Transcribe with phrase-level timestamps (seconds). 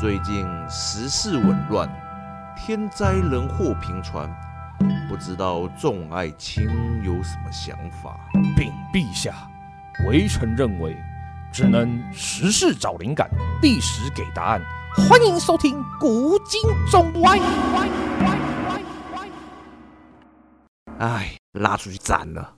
[0.00, 1.88] 最近时事紊乱，
[2.56, 4.32] 天灾人祸频传，
[5.08, 6.68] 不知道众爱卿
[7.02, 8.16] 有什么想法？
[8.56, 9.34] 禀陛下，
[10.06, 10.96] 微臣认为，
[11.52, 13.28] 只能时事找灵感，
[13.60, 14.62] 历史给答案。
[15.08, 17.36] 欢迎收听《古今中外》。
[20.98, 22.57] 哎，拉出去斩了。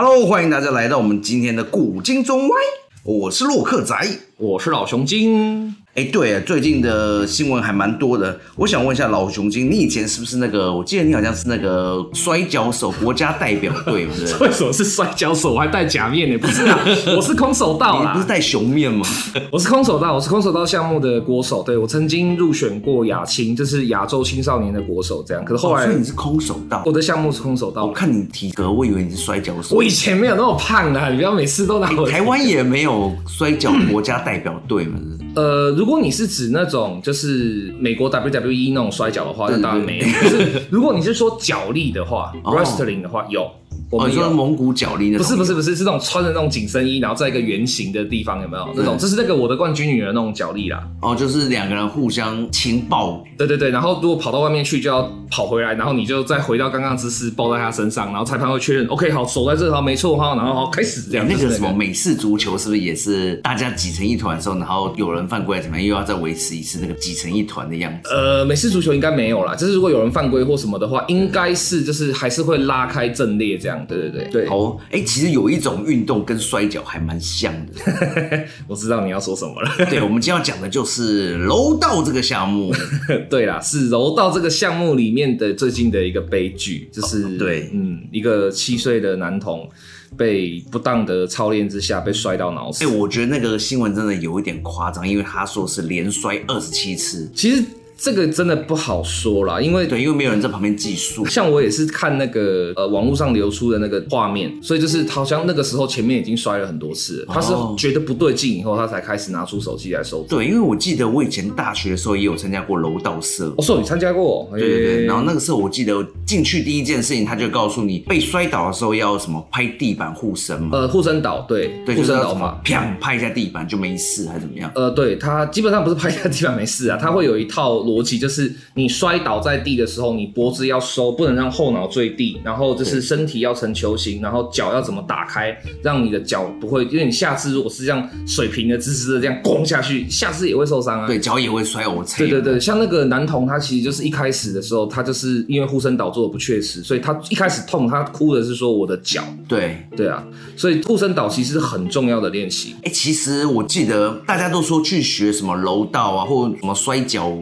[0.00, 2.56] Hello，欢迎大家来到我们今天的古今中外，
[3.02, 3.96] 我是洛克仔，
[4.36, 5.74] 我是老熊精。
[5.98, 8.38] 哎，对啊，最近的新闻还蛮多的。
[8.54, 10.72] 我想问一下老熊精，你以前是不是那个？
[10.72, 14.36] 我记得你好像是那个摔跤手国家代表队，不是？
[14.36, 15.54] 为什么是摔跤手？
[15.54, 16.38] 我还戴假面呢？
[16.38, 16.78] 不是啊，
[17.16, 18.12] 我是空手道啦。
[18.12, 19.04] 你不是戴熊面吗？
[19.50, 21.64] 我是空手道，我是空手道项目的国手。
[21.64, 25.44] 对，我曾经入选过亚青，就是亚洲青少年的国手，这样。
[25.44, 26.80] 可是后来，哦，所以你是空手道？
[26.86, 27.86] 我的项目是空手道。
[27.86, 29.74] 我看你体格，我以为你是摔跤手。
[29.74, 32.08] 我以前没有那么胖啊，你不要每次都拿我。
[32.08, 34.96] 台湾也没有摔跤国家代表队吗？
[35.38, 40.04] 呃，如果你是指那种就是美国 WWE 那种摔跤的话，那当然没有。
[40.04, 43.48] 可是如果你是说脚力的话， wrestling 的话有。
[43.90, 48.96] 我们说蒙古脚力那种，不是不是不是，是那种穿着那种紧身衣，然后在一个圆形的地方，有没有那种？
[48.98, 50.82] 这是那个我的冠军女儿那种脚力啦。
[51.00, 53.24] 哦，就是两个人互相情报。
[53.38, 61.26] 对对对，然后如果跑到外面去，就要跑回来，然后你就再回到刚刚姿势，抱在他身上，然后裁判会确认，OK，好，手在这，好，没错哈，然后好开始这样。
[61.26, 68.10] 那个什么美式足球是不是也是大家挤成一团的时候，然后有人犯规怎么样，又要再维持一次那个挤成一团的样子？
[68.10, 73.77] 呃，美式足球应该没有啦，就是如果有人犯规或什么的话，应该是就是还是会拉开阵列这样。
[73.86, 74.46] 对对对对。
[74.48, 77.72] 哦，哎，其实有一种运动跟摔跤还蛮像的，
[78.66, 79.70] 我知道你要说什么了。
[79.90, 82.72] 对，我们今天要讲的就是柔道这个项目。
[83.30, 89.68] 对啦，是柔道这个项目里面的最近的一个悲剧，就是、哦、对，嗯，一个七岁的男童
[90.16, 92.84] 被不当的操练之下被摔到脑死。
[92.84, 97.64] 哎，我觉得那个新闻真的有一点夸张，因为他说是连摔二十七次，其实。
[97.98, 101.26] 这个真的不好说啦，因为对，因为没有人在旁边计数。
[101.26, 110.22] 像我也是看那个呃网络上流出的那个画面，所以就是好像那个时候前面已经摔了很多次了，他是觉得不对劲以后，他才开始拿出手机来收。
[110.28, 113.52] 对，因为我记得我以前大学的时候也有参加过柔道社。
[113.56, 114.48] 哦，说你参加过？
[114.52, 115.04] 对对对。
[115.04, 120.68] 然后那个时候我记得进去第一件事情，他就告诉你被摔倒的时候要什么拍地板护身嘛。
[120.78, 124.70] 呃，护身倒，对，对，护身倒嘛，啪拍一下地板就没事还是怎么样？
[124.76, 128.52] 呃，对，他基本上不是拍一下地板没事啊，他会有一套逻辑，就是。
[128.74, 141.06] 你摔倒在地的时候，你脖子要收，不能让后脑坠地，然后就是身体要成球形，然后脚要怎么打开，让你的脚不会，因为你下肢如果是这样水平的、直直的这样咣下去，下肢也会受伤啊。
[141.06, 141.88] 对，脚也会摔。
[141.88, 142.18] 我猜。
[142.18, 149.24] 对对对，像那个男童，他其实就是一开始的时候，他就是因为护身倒做的不确实，所以他一开始痛，他哭的是说我的脚。
[149.48, 150.24] 对对啊，
[150.56, 152.74] 所以护身倒其实是很重要的练习。
[152.82, 157.36] 哎、欸，其实我记得大家都说去学什么柔道啊，或什么摔跤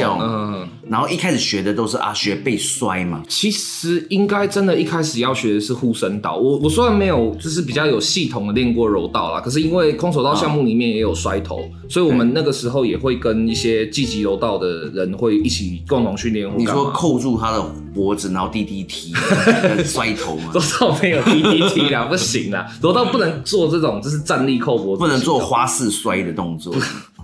[0.00, 0.68] 嗯。
[0.88, 3.22] 然后一开始学的都是啊，学被摔嘛。
[3.28, 6.36] 其实应该真的，一开始要学的是护身倒。
[6.36, 16.50] 我我虽然没有就是比较有系统的练过柔道啦，可是因为空手道项目里面也有摔头，哦、所以我们那个时候也会跟一些积极柔道的人会一起共同训练。
[16.58, 17.62] 你说扣住他的
[17.94, 19.14] 脖子，然后 DDT
[19.86, 20.50] 摔头吗？
[20.52, 26.74] 柔道没有 DDT 啦， 不行啦，柔道不能做这种就是站立扣脖子，不能做花式摔的动作。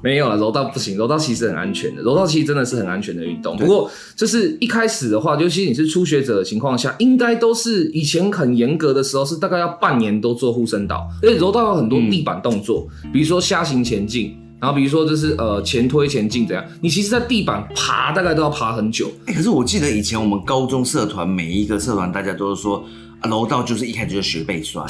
[0.03, 3.57] 没有了，柔道不行，柔道其实很安全的，柔道其实真的是很安全的运动。
[3.57, 11.09] 不过就是一开始的话，尤其你是初学者的情况下，应该都是以前很严格的时候，是大概要半年都做护身倒。
[11.23, 19.11] 而且柔道有很多地板动作，嗯、比如说虾行前进，然后比如说就是呃前推前进怎样，你其实在地板爬大概都要爬很久。
[19.27, 22.85] 欸、可是我记得以前我们高中社团每一个社团大家都是说，
[23.29, 24.83] 柔道就是一开始就学背摔。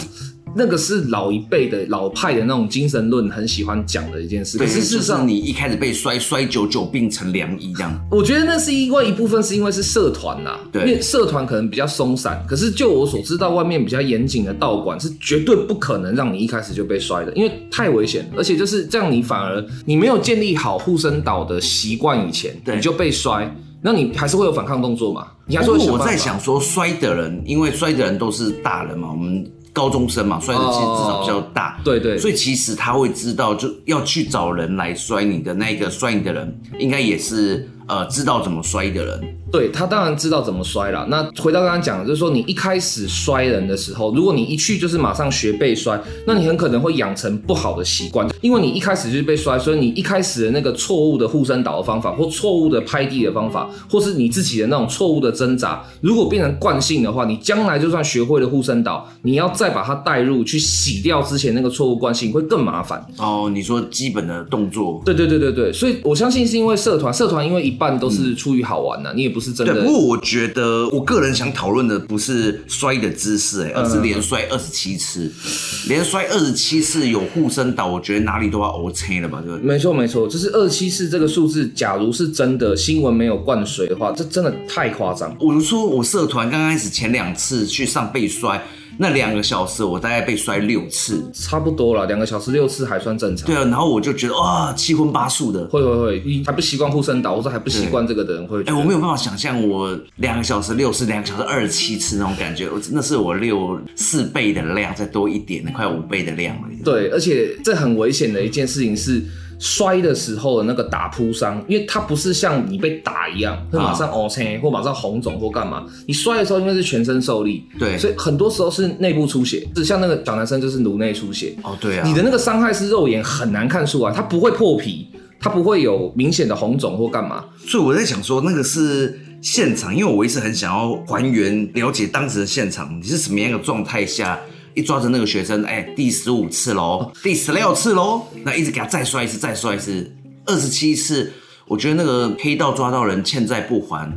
[0.59, 4.59] 那个是老一辈的老派的那种精神论，很喜欢讲的一件事。
[4.59, 7.97] 可是事实上，你一开始被摔摔久久病成良医这样。
[8.11, 12.45] 我觉得那是因为一部分是因为是社团呐，对，因为社团可能比较松散。
[12.49, 18.29] 可是就我所知道，外面比较严谨的道馆是绝对不可能让你一开始就被摔的，因为太危险。
[18.37, 23.49] 而且就是这样，你反而你没有建立好护身岛的习惯以前，你就被摔，
[23.81, 25.29] 那你还是会有反抗动作嘛？
[25.47, 25.79] 你还是会。
[25.87, 29.49] 我在想说，摔的人，因为摔的人都是大人嘛，我们。
[29.73, 39.35] 高中生嘛，摔的其实至少比较大，oh, 对对，所以其实他会知道，就要去找人来摔你的那个摔你的人，应该也是呃知道怎么摔的人。
[39.51, 41.07] 对，他当然知道怎么摔了。
[41.09, 63.03] 那回到刚刚讲的，就是说你一开始摔人的时候，如果你一去就是马上学被摔，那你很可能会养成不好的习惯，因为你一开始就是被摔，所以你一开始的那个错误的护身倒的方法，或错误的拍地的方法，或是你自己的那种错误的挣扎，如果变成惯性的话，你将来就算学会了护身倒，你要再把它带入去洗掉之前那个错误惯性，会更麻烦。
[63.17, 69.73] 哦，你说基本的动作，对对对对对，所以我相信是因为社团，社团因为一半都是出于好玩的，嗯、你也不是真的。
[69.73, 79.41] 对，不过我觉得我个人想讨论的不是摔的姿势，哎，而是连摔二十七次，嗯、连摔二十七次有护身倒，我觉得哪里都要 OK 了吧？
[79.41, 79.67] 对不对？
[79.67, 85.35] 没错没错，就是二十七次这个数字，假如是真的新闻没有灌水的话，这真的太夸张。
[85.39, 88.61] 我就说我社团刚开始前两次去上被摔。
[89.01, 92.05] 那两个小时，我大概被摔六次，差不多了。
[92.07, 93.47] 两个小时六次还算正常。
[93.47, 95.65] 对啊，然后我就觉得哇，七荤八素的。
[95.69, 98.61] 会会会，你还不习惯护身岛，或者还不习惯这个的人会。
[98.63, 106.69] 哎、欸，我没有办法想象我两个小时六次，两个小时二十七次那种感觉，我真的是我六四倍的量再多一点，快五倍的量了。
[106.85, 109.23] 对，而且这很危险的一件事情是。
[109.59, 115.85] 摔的时候的那个打扑伤，因为它不是像你被打一样会马上凹陷或马上红肿或干嘛。
[116.07, 121.57] 你摔的时候因为是全身受力，对，所以很多时候是内部出血，是像那个小男生就是颅内出血。
[121.65, 125.09] 哦，对啊，你的那个伤害是肉眼很难看出来，它不会破皮，
[125.41, 127.45] 它不会有明显的红肿或干嘛。
[127.67, 134.39] 所以我在想说，那个是现场，因为我一直很想要还原了解当时的现场，你是什么样的状态下。
[134.79, 140.09] 一抓着那个学生，哎、第十五次喽，第十六次喽，那一直给他再摔一次，再摔一次，
[140.47, 141.33] 二十七次。
[141.67, 144.09] 我觉得那个黑道抓到人欠债不还，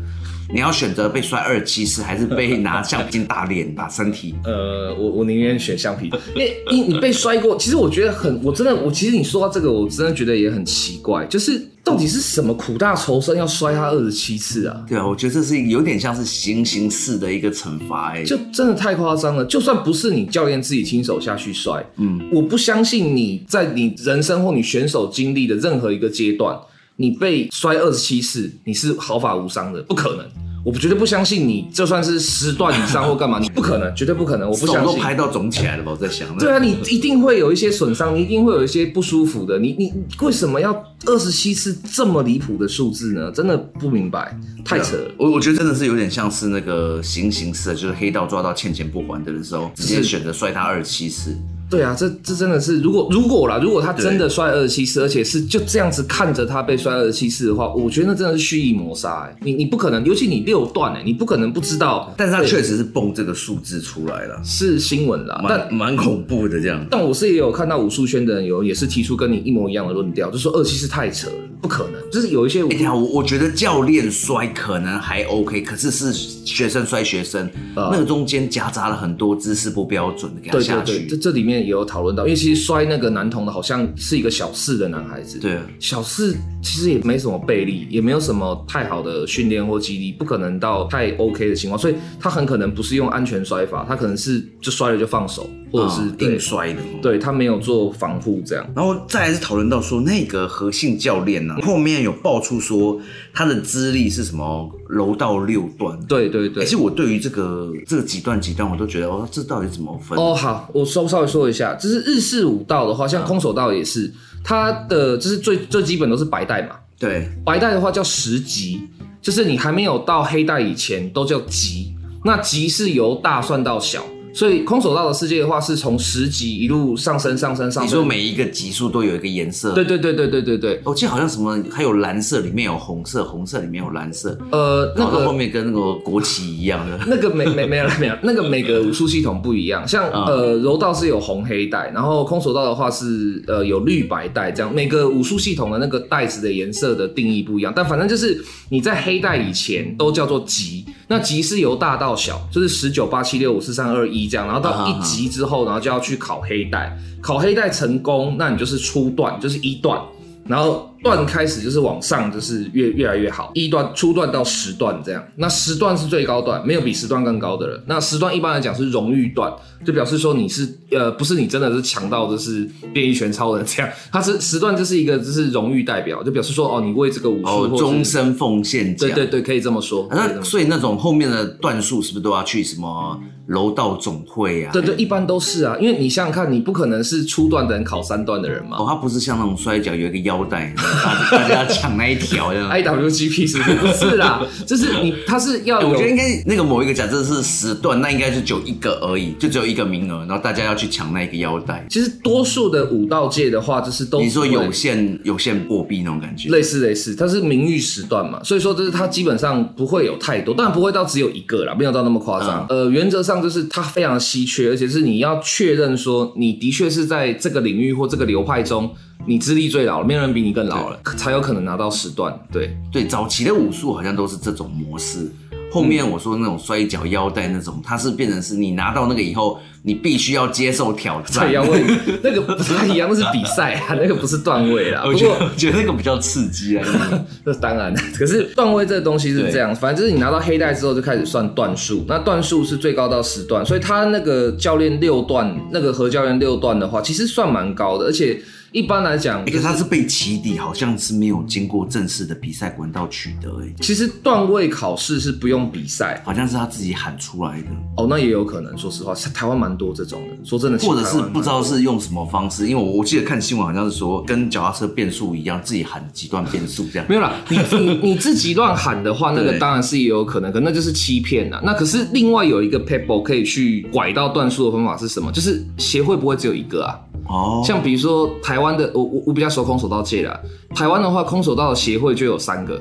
[0.53, 4.36] 你要选择被摔二十七次，还是被拿橡皮筋打脸、打身体？
[4.45, 11.68] 呃，我我宁愿选橡皮，因为你你被摔过，其实我觉得很，我真的，我其实你说到这个，我真的觉得也很奇怪，就是。
[11.83, 14.86] 到底是什么苦大仇深要摔他二十七次啊？
[14.88, 19.44] 对啊，我觉得这是有点像是行刑式的一个惩罚，哎，就真的太夸张了。
[19.45, 26.56] 就算不是你教练自己亲手下去摔，嗯，我不相信你在你人生或你选手经历的任何一个阶段，
[27.01, 30.25] 你被摔二十七次，你是毫发无伤的，不可能。
[30.63, 34.48] 我绝对不相信你，就算是十段以上或干嘛，你不可能，绝对不可能。
[34.48, 34.86] 我不相信。
[34.86, 35.92] 手都拍到肿起来了吧？
[35.92, 36.38] 我在想。
[36.38, 39.57] 对啊，你一定会有一些损伤，你一定会有一些不舒服的。
[39.57, 40.71] 你你为什么要
[41.07, 43.31] 二十七次这么离谱的数字呢？
[43.31, 45.12] 真的不明白，太扯了。
[45.18, 51.36] 我我觉得真的是有点像是那个行刑式的，就是黑道抓到欠钱不还的的时候，直接选择摔他二十七次。
[51.71, 62.13] 对啊，这这真的是，如果如果啦，如果他真的摔二十七次，而且是就这样子看着他被摔二十七次的话，我觉得那真的是蓄意谋杀哎，你你不可能，尤其你六段哎，你不可能不知道。
[62.18, 66.85] 但是他确实是蹦这个数字出来了，是新闻啦，但蛮恐怖的这样。
[66.91, 72.01] 但我是也有看到武术圈的人有也是提出跟你一模一样的论调，就说二七是太扯了，不可能。
[72.12, 80.91] 就是有一些，哎呀，我我觉得教练摔可能还 OK，可是是学生摔学生，呃、那个中间夹杂了很多姿势不标准的给他下去。
[80.91, 82.42] 对对对，这这里面也有讨论到，因为。
[82.42, 85.38] 其实摔那个男童的，好像是一个小四的男孩子。
[85.38, 96.80] 对，小四其实也没什么背力，也没有什么太好的训练或激励，不可能到太 OK 的情况，所以他很可能不是用安全摔法，他可能是就摔了就放手，或者是硬摔的。
[97.00, 98.68] 对，他没有做防护这样。
[98.75, 103.00] 然后再来是讨论到说，那个何姓教练呢，后面有爆出说
[103.36, 105.96] 他的资历是什么柔道六段。
[106.07, 106.64] 对对对。
[106.66, 110.18] 其实我对于这个这个几段几段，我都觉得哦，这到底怎么分？
[110.18, 112.21] 哦，好，我稍稍微说一下，就是日。
[112.21, 114.09] 式武道的话，像空手道也是，
[114.44, 116.75] 它的就是最最基本都是白带嘛。
[116.98, 118.88] 对，白带的话叫十级，
[119.21, 121.94] 就是你还没有到黑带以前都叫级，
[122.24, 124.06] 那级是由大算到小。
[124.33, 127.86] 所以空手道的世界的话，是从十级一路上升上升上升。
[127.86, 129.74] 你说每一个级数都有一个颜色？
[129.74, 130.81] 对对对对对对对。
[130.83, 134.38] 我记得好像什么还有蓝色，里面有红色，红色里面有蓝色。
[134.52, 137.00] 呃，那个后面跟那个国旗一样的。
[137.07, 139.88] 那个没没没有没有，那个每个武术系统不一样。
[139.88, 144.73] 像呃柔道是有红黑带，然后空手道的话是呃有绿白带这样。
[144.73, 150.85] 每个武术系统的那个带子的颜色的定义不一样，但反正就是你在黑带以前都叫做级。
[151.07, 159.99] 那级是由大到小，就是十九八七六五四三二一这样，然后到一级之后，然后就要去考黑带，考黑带成功，那你就是初段，就是一段，
[160.45, 160.91] 然后。
[161.04, 163.52] 段开始就是往上，就是越越来越好。
[163.54, 167.84] 一段初段到十段这样，那十段是最高段，没有比十段更高的了。
[167.88, 169.52] 那十段一般来讲是荣誉段，
[169.86, 178.96] 就表示说你是呃不是你真的是强到就是变异拳超人这样， 他是十段就是一个就是荣誉代表，就表示说哦你为这个武术哦终身奉献。
[178.96, 180.08] 对对对，可以这么说。
[180.12, 184.72] 那所以那种后面的段数是不是都要去什么柔道总会啊？
[184.72, 188.78] 对对，一般都是啊，因为你想想看，你不可能是初段的人考三段的人嘛。
[188.78, 190.74] 哦，他不是像那种摔跤有一个腰带。
[191.04, 192.69] 大大家要抢那一条这样。
[192.69, 193.76] IWGP 是不是？
[193.76, 201.86] 不是啦， 就是你他是要、欸，我觉得应该那个某一个假设是时段，那应该是只有一个而已，就只有一个名额，然后大家要去抢那一个腰带。
[201.90, 212.66] 其实多数的武道界的话，就是都你说有限有限货币那种感觉，类似类似，它是名誉时段嘛，所以说就是它基本上不会有太多，当然不会到只有一个啦，没有到那么夸张。
[212.69, 218.92] 嗯、呃，原则上就是它非常稀缺，而且是你要确认说你的确是在这个领域或这个流派中。
[219.28, 222.37] 你资历最老了，没有人比你更老了，才有可能拿到时段。
[222.51, 225.31] 对对，早期的武术好像都是这种模式。
[225.71, 231.49] 后面我说那种摔跤腰带那种，它是变成是你拿到那个以后，你必须要接受挑战。
[231.49, 231.81] 一样位，
[232.21, 235.04] 那个不是一样，那是比赛啊，那个不是段位啦。
[235.07, 236.85] 我觉得我觉得那个比较刺激啊。
[237.45, 248.42] 那当然，可是段位这个东西是这样，反正就是你拿到黑带之后就开始算段数，那段数是最高到十段，所以他那个教练六段，那个何教练六段的话，其实算蛮高的，而且。
[248.71, 253.49] 一般来讲，可是他是被起底，好像是没有经过正式的比赛管道取得。
[253.61, 257.68] 哎，其实段位考试是不用比赛，好像是他自己喊出来的。
[257.97, 258.78] 哦，那也有可能。
[258.78, 260.45] 说实话，台湾蛮多这种的。
[260.45, 267.06] 说真的，或者是不知道是用什么方式，因为我我记得看新闻好像是说，跟脚踏车变速一样，自己喊几段变速这样。
[267.09, 271.59] 没有啦，你你你自己乱喊的话，那个当然是也有可能，可那就是欺骗啦。
[271.61, 275.30] 那可是另外有一个 paper 可以去拐到段数的方法是什么？
[275.30, 276.97] 就是协会不会只有一个啊？
[277.31, 280.38] 哦，像比如说台湾的，我我我比较熟空手道界啦。
[280.76, 282.78] 台湾的话，空手道的协会就有三个，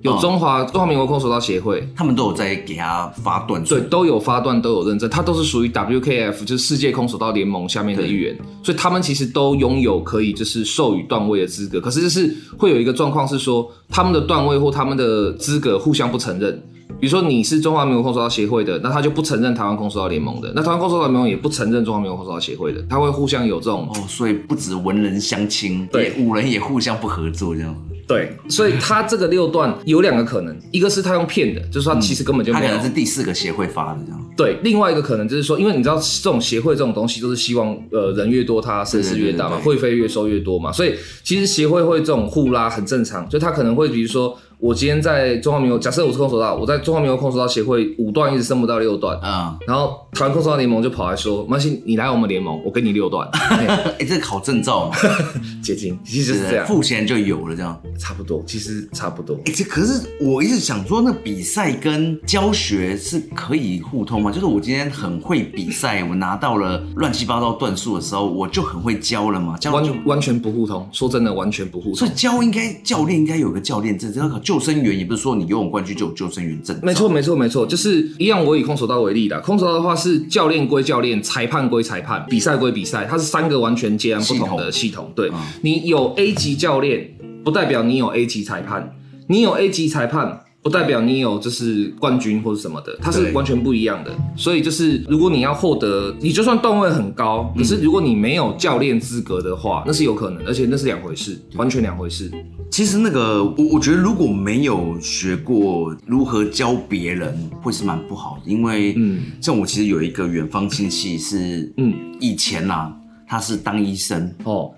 [0.00, 11.80] 有中华、哦、中华民国空手道协会，他们都有在给他发段，对，都有发段，都有认证，它都是属于 WKF，就是世界空手道联盟下面的一员，所以他们其实都拥有可以就是授予段位的资格。
[11.80, 16.60] 可是就是会有一个状况是说，他们的段位或他们的资格互相不承认。
[17.02, 27.76] 比如说你是中华民国空手道协会的，那他就不承认台湾空手道联盟的，那台湾空手道联盟也不承认中华民国空手道协会的，他会互相有这种哦，所以不止文人相轻，对，武人也互相不合作这样。
[28.06, 34.24] 对，所以他这个六段有两个可能， 一个是他用骗的，就是他其实根本就没有，嗯、他可能是第四个协会发的这样。
[34.36, 40.94] 对，另外一个可能就是说，因为你知道这种协会这种东西都是希望呃人越多他声势越大嘛，会费越收越多嘛，所以
[41.24, 44.38] 其实协会会这种互拉很正常，就他可能会比如说。
[44.62, 53.28] 我今天在中华民国，假设我是空手道，我在中华民国空手道协会五段一直升不到六段，嗯，然后台湾空手道联盟就跑来说，没关系，你来我们联盟，我给你六段。
[53.34, 53.66] 哎、
[53.98, 54.96] 欸，这考证照嘛，
[55.60, 59.34] 接近，其实是这样，付钱就有了，这样差不多，其实差不多。
[59.38, 64.30] 哎、欸，这可是我一直想说，那比赛跟教学是可以互通吗？
[64.30, 70.88] 就是我今天很会比赛，我拿到了乱七八糟段数的时候，我就很会教了嘛，教完完全不互通。
[70.92, 71.96] 说真的，完全不互通。
[71.96, 76.78] 所以教应该教练应该有个教练证，这要考救生员，也不是说你游泳冠军就有救生员证。
[76.82, 78.44] 没错，没错，没错，就是一样。
[78.44, 84.90] 我以空手道为例的，空手道的话是教练归教练，裁判归裁判，比赛归比赛，它是三个完全截然不同的系统。
[84.90, 88.94] 系统对、嗯、你有 A 级教练，不代表你有 A 级裁判，
[89.28, 90.40] 你有 A 级裁判。
[90.62, 94.12] 不代表你有就是冠军或者什么的，它是完全不一样的。
[94.36, 102.30] 所以就是如果你要获得，你就算段位很高，可是如果你没有教练资格的话，那是有可能，而且那是两回事，完全两回事。
[102.70, 114.70] 其实那个我我觉得如果没有学过如何教别人，会是蛮不好的，因为嗯，像我其实有一个远方亲戚是嗯以前呐、啊，他是当医生哦。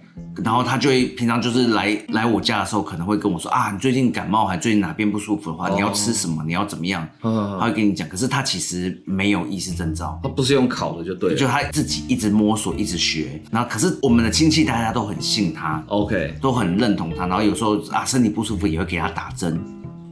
[0.44, 6.42] 然后他就会平常就是来来我家的时候，可能会跟我说啊，你最近感冒还最近哪边不舒服的话，你要吃什么？
[6.46, 7.06] 你要怎么样？
[7.20, 8.08] 他会跟你讲。
[8.08, 13.40] 可是他其实没有医师证照，他不是用考的就对，就他自己一直摸索，一直学。
[13.50, 17.26] 然后可是我们的亲戚大家都很信他，OK，都很认同他。
[17.26, 19.58] 然后有时候啊身体不舒服也会给他打针。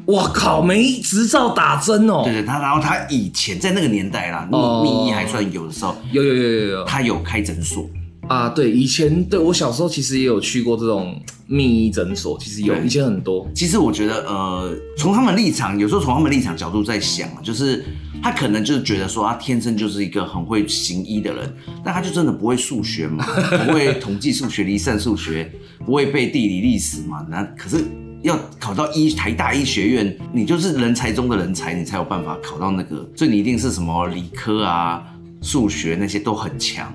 [0.06, 2.22] 哇靠，没执照打针哦？
[2.24, 7.88] 对对，他然后他以前在那个年代啦，秘密医还算有的时候，有有有有有，他有开诊所。
[8.28, 13.46] 啊，对，以前对我小时候其实也有去过这种秘医诊所，其实有以前很多。
[13.54, 17.84] 其实我觉得，呃，从他们立场，有时候从他们立场角度在想，就是
[18.22, 21.52] 他可能就是觉得说，他天生就是一个很会行医的人，
[21.84, 23.24] 但他就真的不会数学嘛，
[23.66, 25.50] 不会 统计数学、离散数学，
[25.84, 27.26] 不会背地理历史嘛。
[27.28, 27.84] 那可是
[28.22, 35.02] 要考到医台大医学院，你就是人才中的人才，你才有办法考到那个，所以你一定是什么理科啊、
[35.42, 36.90] 数学那些都很强。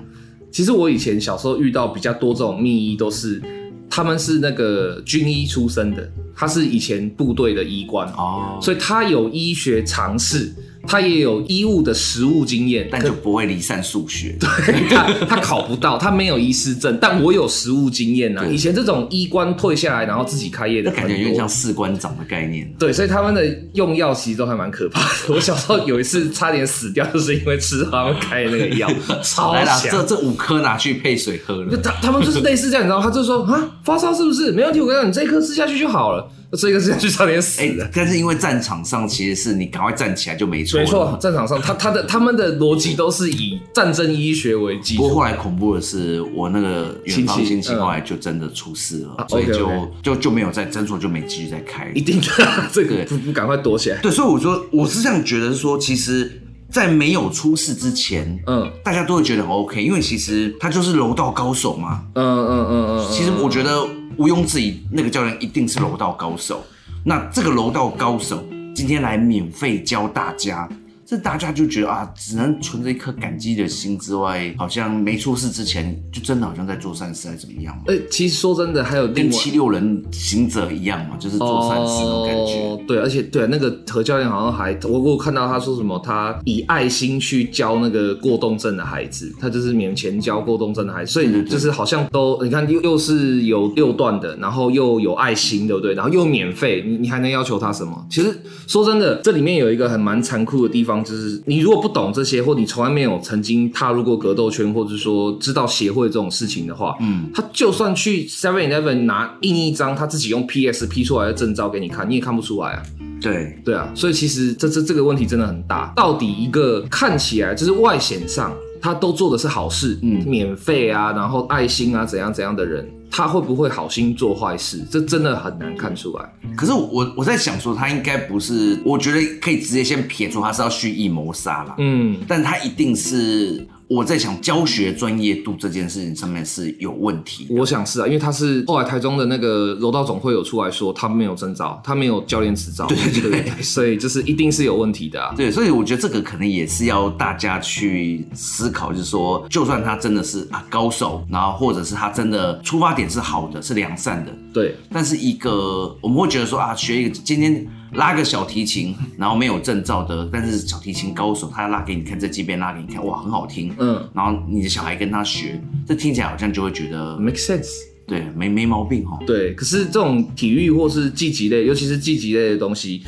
[0.58, 3.40] 其实我以前小时候遇到比较多这种秘医，都是
[3.88, 10.52] 他们是那个军医出身的，他是以前部队的医官哦，所以他有医学常识，
[10.88, 14.34] 他也有医务的实务经验，但就不会离散数学。
[14.40, 18.44] 对，他他考不到，他没有医师证，但我有实务经验啊。
[18.46, 22.66] 以前这种医官退下来然后自己开业的，感觉有点像士官长的概念。
[22.78, 25.08] 对，所以他们的用药其实都还蛮可怕的。
[25.34, 28.90] 我小时候有一次差点死掉，就是因为吃他们开的那个药，
[29.22, 29.90] 超强。
[29.90, 31.76] 这这五颗拿去配水喝了。
[31.76, 33.04] 他他们就是类似这样，你知道吗？
[33.04, 34.50] 他就说啊，发烧是不是？
[34.52, 36.26] 没问题，我跟你讲，你这一颗吃下去就好了。
[36.56, 40.80] 这个是要去差点死的，但是因为战场上其实是你赶快站起来就没错。
[40.80, 45.02] 没错，战场上他他的他们的逻辑都是以战争医学为基础。
[45.02, 49.70] 不过后来恐怖的是，我那个远方亲戚后来就真的出事了，所以就
[50.02, 51.92] 就就没有在诊所就没继续再开。
[51.94, 52.26] 一定的，
[52.72, 53.98] 这个不不赶快躲起来。
[54.00, 56.40] 对，所以我说我是这样觉得，说其实，
[56.70, 62.06] 在没有出事之前，嗯，大家都会觉得很 OK，因为其实他就是柔道高手嘛。
[62.14, 63.06] 嗯嗯嗯嗯。
[63.12, 63.86] 其实我觉得。
[64.18, 66.64] 毋庸置疑，那个教练一定是柔道高手。
[67.04, 68.44] 那这个柔道高手
[68.74, 70.68] 今天来免费教大家。
[71.08, 77.74] 这大家就觉得啊，只能存着一颗感激的心之外，好像没出事之前，就真的好像在做善事，还是怎么样？
[77.86, 82.60] 哎，其实说真的，还有跟七六人行者一样嘛，就是做善事的感觉。
[82.60, 95.94] 哦，对，而且对那个何教练好像还，我我看到他说什么，他以爱心去教那个过动症的孩子，他就是免钱教过动症的孩子，所以就是好像都你看又又是有六段的，然后又有爱心，对不对？
[95.94, 98.06] 然后又免费，你你还能要求他什么？
[98.10, 100.97] 其实说真的，这里面有一个很蛮残酷的地方。
[101.04, 112.82] 就是你如果不懂这些，或你从来没有曾经踏入过格斗圈，或者说知道协会这种事情的话，嗯，他就算去 Seven Eleven 拿印一张他自己用 PS P 出来的证照给你看，你也看不出来啊。
[113.20, 115.92] 对对啊，所以其实这这这个问题真的很大。
[115.96, 122.88] 到底一个看起来就是外显上他都做的是好事，嗯，免费啊，然后爱心啊，怎样怎样的人。
[123.10, 124.84] 他会不会好心做坏事？
[124.90, 126.32] 这真的很难看出来。
[126.56, 131.74] 可是我我在想说，他应该不是，我觉得可以直接先撇除他是要蓄意谋杀了。
[131.78, 133.66] 嗯，但他一定是。
[133.88, 137.46] 我在想教学专业度这件事情上面是有问题。
[137.50, 145.34] 我想是啊，因为他是后来台中的那个柔道总会有出来说，他没有证照，他没有教练执照，对对对，所以就是一定是有问题的啊。
[145.34, 157.66] 对，所以我觉得这个可能也是要大家去思考，就是说，就算他真的是啊高手，然后或者是他真的出发点是好的，是良善的，对，但是一个我们会觉得说啊，学一个今天。
[157.92, 163.74] 拉个小提琴，然后没有证照的，但是小提琴高手，他要拉给你看，这几边拉给你看，哇，很好听。
[163.78, 167.68] 嗯，然后你的小孩跟他学，这听起来好像就会觉得 make sense，
[168.06, 169.18] 对，没没毛病哈。
[169.26, 173.02] 对，可是这种体育或是竞技类，尤其是竞技类的东西，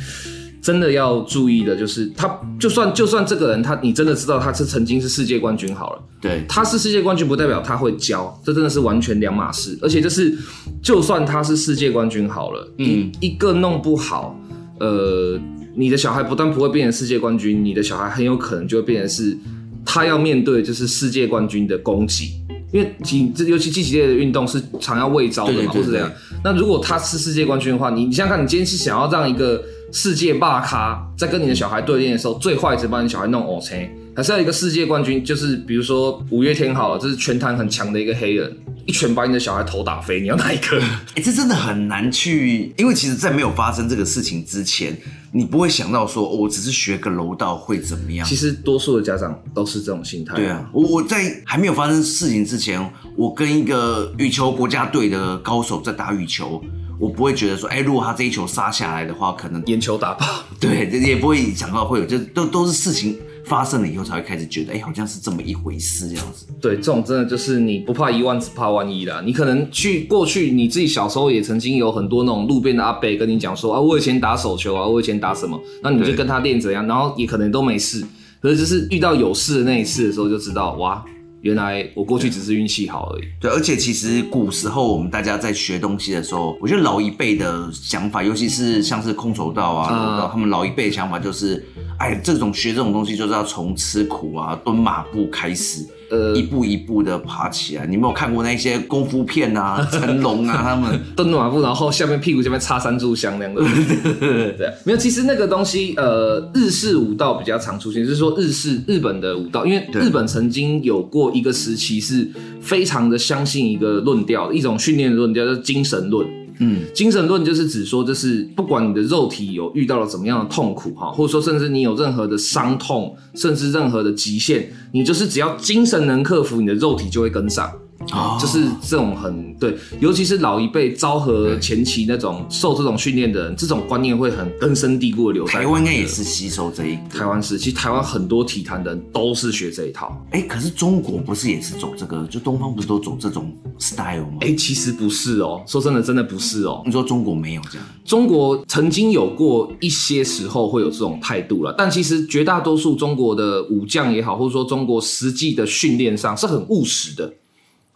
[0.63, 9.79] 真的要注意的就是，他就算就算这个人他你真的知道他是曾经是世界冠军好了，对，他是世界冠军不代表他会教，这真的是完全两码事。
[9.83, 10.37] 而且就是，
[10.83, 14.35] 就算他是世界冠军好了，嗯，一个弄不好。
[14.81, 15.39] 呃，
[15.77, 19.37] 你的小孩不但不会变成世界冠军，你的小孩很有可能就会变成是，
[19.85, 22.33] 他要面对就是世界冠军的攻击，
[22.73, 26.11] 因为体这尤其竞技类的运动是常要未招的嘛，或是这样。
[26.43, 29.63] 那如果他是世界冠军的话，你你想想看，你今天是想要让一个
[29.93, 38.57] 世界霸咖在跟你的小孩对练的时候，最坏只把你小孩弄 OK，还是要一个世界冠军，就是比如说五月天好了，这是拳坛很强的一个黑人。
[38.87, 40.81] 一拳把你的小孩头打飞，你要哪一个？
[41.15, 44.99] 哎、欸，这真的很难去，因为其实，在没有发生这个事情之前，
[45.33, 48.27] 你不会想到说，哦、我只是学个柔道会怎么样？
[48.27, 50.35] 其实，多数的家长都是这种心态。
[50.35, 52.85] 对啊，我我在还没有发生事情之前，
[53.17, 56.61] 我跟一个羽球国家队的高手在打羽球，
[56.99, 60.27] 我不会觉得说，哎、欸，如果他这一球杀下来的话，可能眼球打爆。
[60.59, 63.17] 对，也不会想到会有，这都都是事情。
[63.51, 66.47] 发生了以后才会开始觉得，哎、欸，好像是这么一回事这样子。
[66.61, 69.21] 对，这种真的就是你不怕一万，只怕万一啦。
[69.27, 78.07] 你可能去过去，你自己小时候也曾经有很多那种路边的阿伯跟你讲说啊，我以前打手球啊，我以前打什么，那你就跟他练怎样，然后也可能都没事。
[78.41, 81.05] 可是就是遇到有事的那一次的时候，就知道哇。
[81.43, 83.23] 原来我过去只是运气好而已。
[83.41, 91.67] 对，而且其实古时候我们大家在学东西的时候，我觉得老一辈的想法，尤其是像是空手道啊、嗯道，他们老一辈的想法就是，
[91.99, 95.87] 哎，这种学这种东西就是要从吃苦啊、蹲马步开始。
[96.11, 97.87] 呃，一步一步的爬起来。
[97.87, 103.63] 你没有看过那些功夫片啊， 成龙啊，他们 蹲马步，然后下面屁股下面插三炷香那样的。
[104.59, 104.99] 对，没有。
[104.99, 112.29] 其实那个东西，呃，日式武道比较常出现，就是说日式日本的武道，因为日本曾经有过一个时期是
[112.61, 116.40] 非常的相信一个论调，一种训练论调，叫做精神论。
[116.61, 127.73] 嗯，精神论就是指说，就是不管你的肉体有遇到了怎么样的痛苦哈，或者说甚至你有任何的伤痛，甚至任何的极限，你就是只要精神能克服，你的肉体就会跟上。
[128.13, 135.53] 哦就是这种很对，尤其是老一辈昭和前期那种受这种训练的人，这种观念会很根深蒂固的留在。
[135.53, 136.99] 台湾应该也是吸收这一。
[137.11, 140.17] 台湾是，其实台湾很多体坛的人都是学这一套。
[140.31, 142.27] 哎，可是中国不是也是走这个？
[142.27, 144.39] 就东方不是都走这种 style 吗？
[144.41, 146.83] 哎，其实不是哦，说真的，真的不是哦。
[146.87, 147.87] 你说中国没有这样？
[148.05, 157.31] 中国曾经有过一些时候会有这种态度了，但其实绝大多数中国的武将也好，或者说中国实际的训练上是很务实的。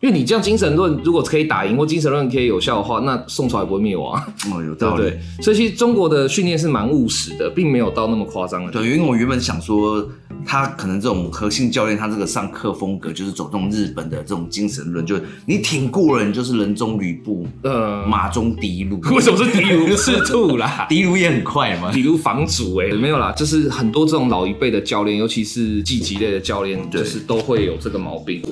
[0.05, 4.23] 因为你这样精神论如果可以打赢，或精神论可以有效的话，那宋朝也不会灭亡。
[4.53, 5.01] 哦，有道理。
[5.01, 8.71] 对， 对，所以其实中国的训练是蛮务实的，并没有到那么夸张的。
[8.71, 10.07] 对，因为我原本想说，
[10.45, 19.01] 他可能这种核心教练，他这个上课风格就是走这种日本的这种精神论，就是你挺过了，你就是人中吕布，呃，马中的卢。
[19.11, 19.97] 为什么是的卢？
[19.97, 28.43] 赤兔啦， 的卢也很快嘛，的卢房主哎，没有啦，就是很多这种老一辈的教练，尤其是技击类的教练，就是都会有这个毛病。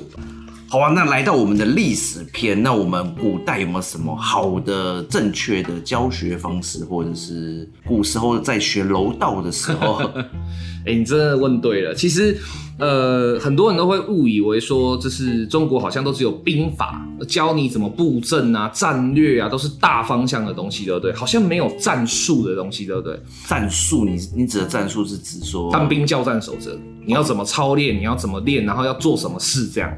[0.72, 9.96] 好啊，那来到我们的历史篇，那我们古代有没有什么好的、正确的教学方式，或者是古时候在学柔道的时候？
[10.86, 11.94] 哎、欸，你真的问对了。
[11.94, 12.38] 其实，
[12.78, 21.12] 呃，很多人都会误以为说，就是中国好像都只有兵法，教你怎么布阵啊、战略啊，都是大方向的东西，对不对？
[21.12, 23.20] 好像没有战术的东西，对不对？
[23.46, 29.92] 战术，你你指的战术是指说单兵教战守则，你要怎么操练，你要怎么练，然后要做什么事，这样。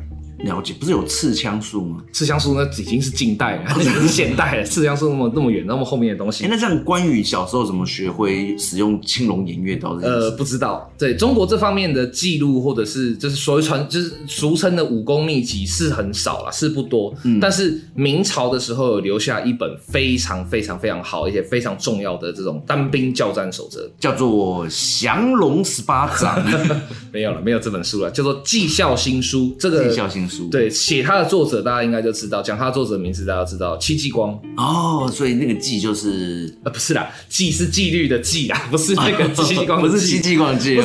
[0.44, 2.02] 了解，不是有刺枪术吗？
[2.12, 4.64] 刺枪术那已经是近代了，那 已经是现代了。
[4.64, 6.44] 刺枪术那么那么远，那么后面的东西。
[6.44, 9.90] 哎、欸，那这样关羽小时候怎么学会使用青龙偃月刀？
[10.02, 10.90] 呃，不知道。
[10.98, 17.14] 对中国这方面的记录，或者是就是所谓传，就是俗称的武功秘籍是很少了，是不多。
[17.24, 24.66] 嗯，但是明朝的时候有留下一本非常非常非常好，而且非常重要的这种单兵教战守则，叫做
[25.02, 26.44] 《降龙十八掌》。
[27.12, 29.46] 没有了，没有这本书了，叫做《绩效新书》。
[29.58, 34.32] 这个绩效新书，对，写他的作者大家应该就知道，讲他的作者的名字大家知道，戚继光。
[34.56, 40.82] 哦，所以那个纪就是呃不是啦，纪是纪律的纪啦，不是那个戚继光， 不是戚继光的纪，不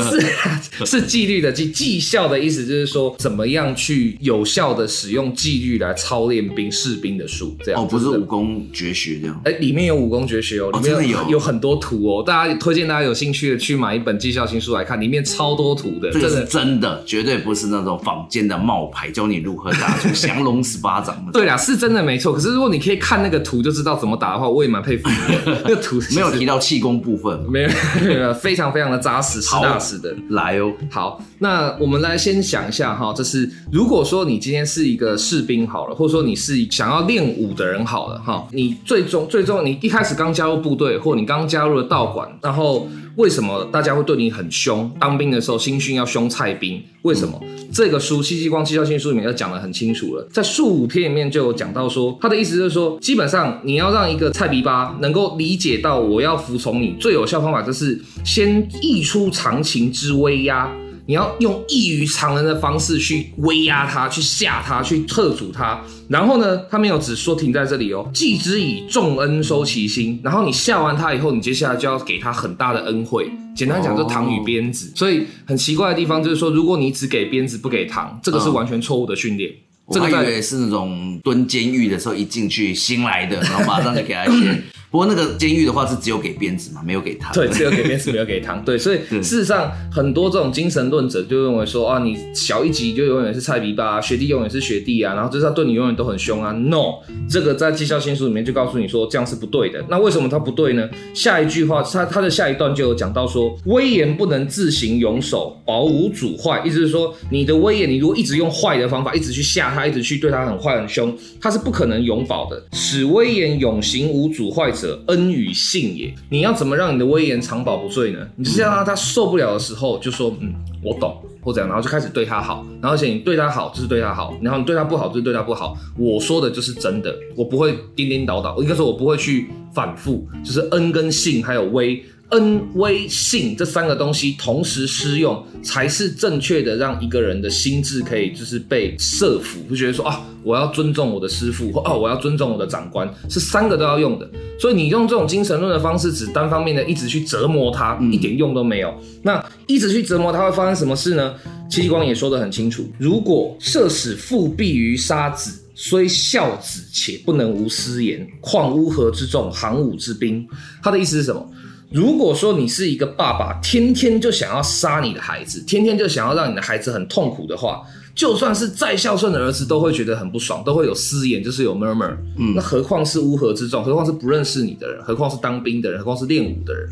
[0.85, 1.69] 是，是纪律的纪。
[1.79, 9.41] 绩效的意思就是说，怎么样去有效的使用纪律来操练兵士兵的书，这样哦，不是武功绝学这样。
[9.45, 16.11] 哎，里面有武功绝学哦，里面有、哦、有，有很多图哦，大家推荐大家有兴趣的去买一本绩效新书来看，里面超多图的。
[16.11, 21.15] 这是真的，绝对不是那种坊间的冒牌，教你如何打出降龙十八掌。
[21.33, 22.33] 对啦，是真的没错。
[22.33, 25.61] 可是如果你可以看那个图就知道怎么打的话，我也蛮佩服你的。
[25.65, 27.69] 那个图没有提到气功部分，没有，
[28.01, 30.15] 没有，非常非常的扎实，实打实的。
[30.29, 42.87] 来哦，好，那我们来先想一下哈，就是如果说你今天是一个士兵好了，或者说你是想要练武的人好了哈，你最终最终你一开始刚加入部队，或你刚加入了道馆，然后。
[43.15, 44.89] 为什么大家会对你很凶？
[44.99, 47.39] 当兵的时候新训要凶蔡兵，为什么？
[47.43, 60.71] 嗯、这个书《戚继光绩效新书》里面就讲得很清楚了，在术五篇里面就有讲到说，他的意思就是说，基本上你要让一个菜逼巴能够理解到我要服从你，最有效方法就是先溢出常情之威压。
[61.09, 65.81] 你要用异于常人的方式去威压他，去吓他，去吓阻他。
[66.07, 70.21] 然后呢，他没有只说停在这里哦，既之以重恩收其心。
[70.23, 73.27] 然后你吓完他以后，你接下来就要给他很大的恩惠。
[73.55, 74.91] 简单讲，就糖与鞭子。
[74.93, 79.51] 所以很奇怪的地方就是说，如果你只给鞭子不给糖，这个是完全错误的训练。
[79.91, 84.61] 这个以为是那种蹲监狱的时候一进去新来的，然后马上就给他写。
[84.91, 87.31] 不过那个监狱的话是只有给鞭子嘛，没有给糖。
[87.33, 88.63] 对，只有给鞭子，没有给糖。
[88.65, 96.51] 对，所以事实上很多这种精神论者就认为说啊，你小一级就永远是菜逼吧，学弟永远是学弟啊，然后就是他对你永远都很凶啊。
[96.51, 96.95] No，
[97.29, 99.83] 这个在绩效新书里面就告诉你说这样是不对的。
[99.89, 100.89] 那为什么他不对呢？
[101.13, 106.63] 下一句话，他他的下一段就有讲到说，威严不能自行永守，保无主坏。
[106.65, 112.61] 意思是说，你的威严，你如果一直用坏的方法，一直去吓他，一直去对他很坏很凶，他是不可能永保的。
[112.71, 116.13] 使威严永行无主坏者恩与信也。
[116.29, 118.19] 你要怎么让你的威严长保不坠呢？
[118.35, 125.77] 你就是要让他受不了的时候就说，嗯，我懂，或者，然后就开始对他好，然后而且你对他好就是对他好，然后你对他不好就是对他不好。
[125.97, 132.03] 我说的就是真的，我不会颠颠倒倒，我应该说我不会去反复，就是恩跟信还有威。
[132.29, 144.29] 恩威信这三个东西同时施用，才是正确的，让一个人的心智可以就是被设服，就觉得说啊，我要尊重我的师傅，或啊，我要尊重我的长官，是三个都要用的。
[144.59, 148.93] 所以你用这种精神论的方式，只单方面的一直去折磨他，一点用都没有。
[149.23, 151.33] 那一直去折磨他会发生什么事呢？
[151.69, 160.47] 戚继光也说得很清楚，如果设使父必于杀子，虽孝子，且不能无私言，况乌合之众，行伍之兵？
[160.83, 161.47] 他的意思是什么？
[161.91, 167.81] 如果说你是一个爸爸，天天就想要杀你的孩子，天天就想要让你的孩子很痛苦的话，
[168.13, 172.15] 就算是再孝顺的儿子，都会觉得很不爽，都会有私言，就是有 murmur。
[172.37, 176.87] 嗯，那何况是乌合之众，何况是不认识你的人，何况是当兵的人，何况是练武的人。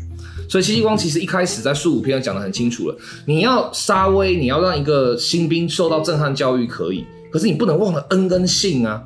[0.48, 9.00] 所以戚继光其实一开始在术五篇讲得很清楚了，你要杀威，你要让一个新兵受到震撼教育可以，可是你不能忘了恩跟信啊。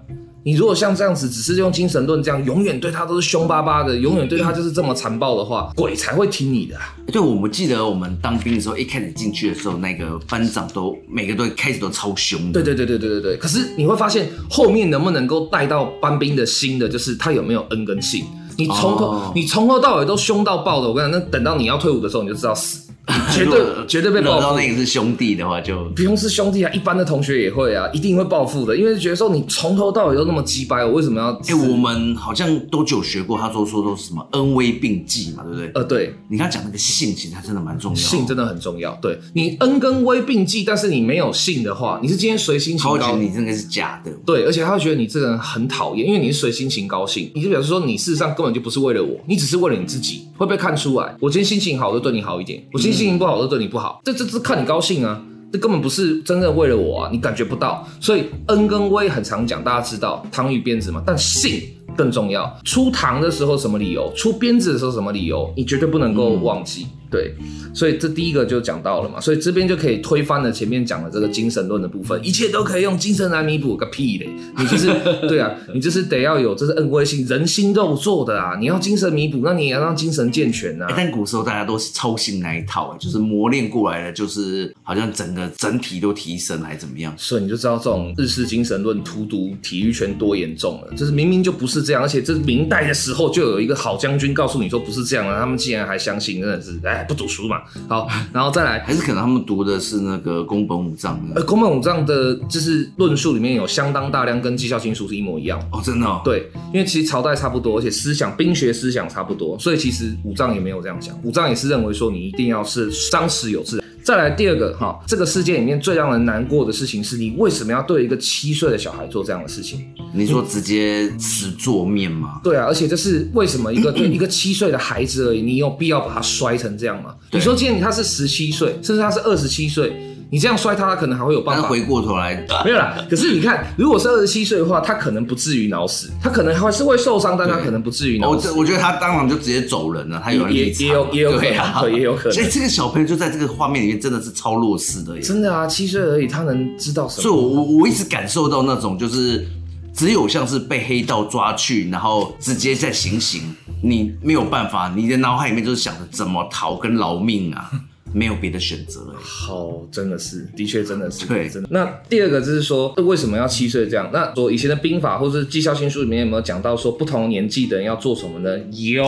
[0.44, 6.76] 你如果像这样子，只是用精神论这样，永远对他都是凶巴巴的，永远对他就是这么残暴的话，鬼才会听你的。
[7.12, 12.60] 对，我们记得我们当兵的时候，一开始进去的时候，那个班长都每个都开始都超凶的。
[12.60, 13.36] 对对对对对对对。
[13.36, 18.24] 可是你会发现，后面能不能够带到班兵的心的，就是他有没有恩跟信。
[18.56, 22.90] 你从头、哦、你从头到尾都凶到爆的，我跟你讲，那等到你要退伍的时候，你就知道死。
[23.32, 24.42] 绝对绝对被报复。
[24.42, 31.32] 到那个是兄弟的话就，就不用是兄弟啊，一般的同学也会啊，一定会报复的，因为觉得说你从头到尾都那么鸡掰，我为什么要？
[31.32, 35.70] 哎、欸，我们好像多久学过，他说说都是什么恩威并济嘛，对不对？
[35.74, 38.92] 呃，对，你刚才讲那个性，其实它真的蛮重要，性真的很重要。
[39.00, 44.10] 对，你恩跟威并济，但是你没有性的话，你是今天随心情高兴，他会觉得你这个是假的。
[44.26, 51.14] 对，而且他会觉得你这个人很讨厌，因为你是随心情高兴，你就表示说你事实上根本就不是为了我，你只是为了你自己，会被看出来。
[51.20, 53.68] 我今天心情好，我就对你好一点；我今天心情不好，我就对你。
[53.68, 61.62] 不好，这这这看你高兴啊，这根本不是真正为了我啊，你感觉不到，所以恩跟威很常讲，大家知道糖与鞭子嘛，但信
[61.96, 62.52] 更重要。
[62.64, 64.12] 出糖的时候什么理由？
[64.16, 65.52] 出鞭子的时候什么理由？
[65.56, 66.88] 你绝对不能够忘记。
[66.90, 67.34] 嗯对，
[67.74, 74.30] 所以这第一个就讲到了嘛，所以这边就可以推翻了前面讲的这个精神论的部分，一切都可以用精神来弥补个屁嘞！
[74.56, 74.90] 你就是
[75.28, 80.86] 对啊，你就是得要有这是恩威性，人心肉做的啊，你要精神弥补，那你也要让精神健全啊。
[80.96, 87.12] 但古时候大家都是操心那一套，就是磨练过来的，就是好像整个整体都提升还怎么样？
[87.18, 97.01] 所以你就知道这种日式精神论荼毒体育圈多严重了，就是明明就不是这样，而且这是明代的时候就有一个好将军告诉你说不是这样的，他们竟然还相信，真的是哎。
[97.04, 101.20] 不读书嘛，好，然后再来，还是可能他们读的是那个宫本武藏。
[101.34, 106.20] 呃，宫本武藏的就是论述里面有相当大量跟绩效新书是一模一样哦，真的、哦。
[106.24, 111.14] 对，因为其实朝代差不多，而且思想兵学思想差不多，所以其实武藏也没有这样讲。
[111.22, 113.81] 武藏也是认为说你一定要是张弛有致。
[114.04, 119.84] 再来第二个哈，这个世界里面最让人难过的事情是你为什么要对一个七岁的小孩做这样的事情？
[120.14, 122.40] 你说直接吃做面吗？
[122.42, 127.14] 对啊，而且这是为什么一个 对一个七岁的孩子而已，你有必要把他摔成这样吗？
[127.32, 129.92] 你说既然他是十七岁，甚至他是二十七岁。
[130.32, 131.68] 你这样摔他，他可能还会有办法。
[131.68, 132.96] 回过头来，没有啦。
[133.10, 138.50] 可是你看，如果是二十七岁的话，他可能不至于脑死，他可能还是会受伤，但他可能不至于脑死。
[138.52, 142.32] 我我觉得他当场就直接走人了，他有也也有也有可能，也有可能。
[142.32, 145.20] 所以这个小朋友就在这个画面里面真的是超弱势的耶。
[145.20, 147.22] 真的啊，七岁而已，他能知道什么？
[147.22, 149.46] 所以我我我一直感受到那种就是
[149.94, 157.70] 只有像是被黑道抓去，然后直接在行刑，你没有办法，你的脑海里面就是想着怎么逃跟劳命啊。
[158.12, 159.14] 没有别的选择了。
[159.18, 161.68] 好，真的是，的确真的是，对，真的。
[161.70, 164.10] 那第二个就是说，为什么要七岁这样？
[164.12, 168.58] 那说以前的兵法或者是绩效新书里面有没有讲到说，不同年纪的人要做什么呢？
[168.70, 169.04] 有，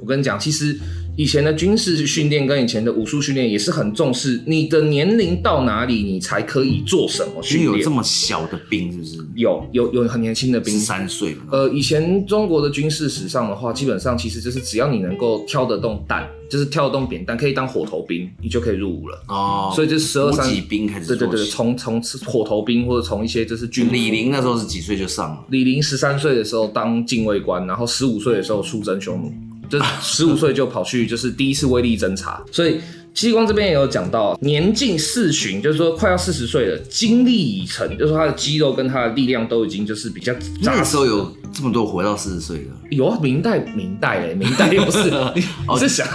[0.00, 0.78] 我跟你讲，其实。
[1.16, 7.72] 以前的军事训练跟以前的武术训练也是很重视你的年龄到哪里，你才可以做什么训练。
[7.72, 9.26] 有这么小的兵是不是？
[9.34, 11.34] 有有有很年轻的兵，三岁。
[11.50, 19.22] 呃，以前中国的军事史上的话，基本上其实就是只要你能够挑得动弹，就是挑得动扁担，可以当火头兵，你就可以入伍了。
[19.28, 21.06] 哦，所以就十二三级兵开始。
[21.06, 23.90] 对对对，从从火头兵或者从一些就是军。
[23.90, 25.44] 李陵那时候是几岁就上了？
[25.48, 29.32] 李陵十三岁的时候当禁卫官，然后十五岁的时候出征匈奴。
[29.68, 32.78] 就十五岁就跑去，就是第一次威力侦查，所以
[33.14, 40.34] 戚继光这边也有讲到，年近四旬，就是说快要四十岁了，精力已成，就是说他的肌肉跟他的力量都已经就是比较。
[40.60, 42.70] 那时候有这么多活到四十岁的？
[42.90, 46.06] 有啊，明代明代嘞，明代又不是， 你是想。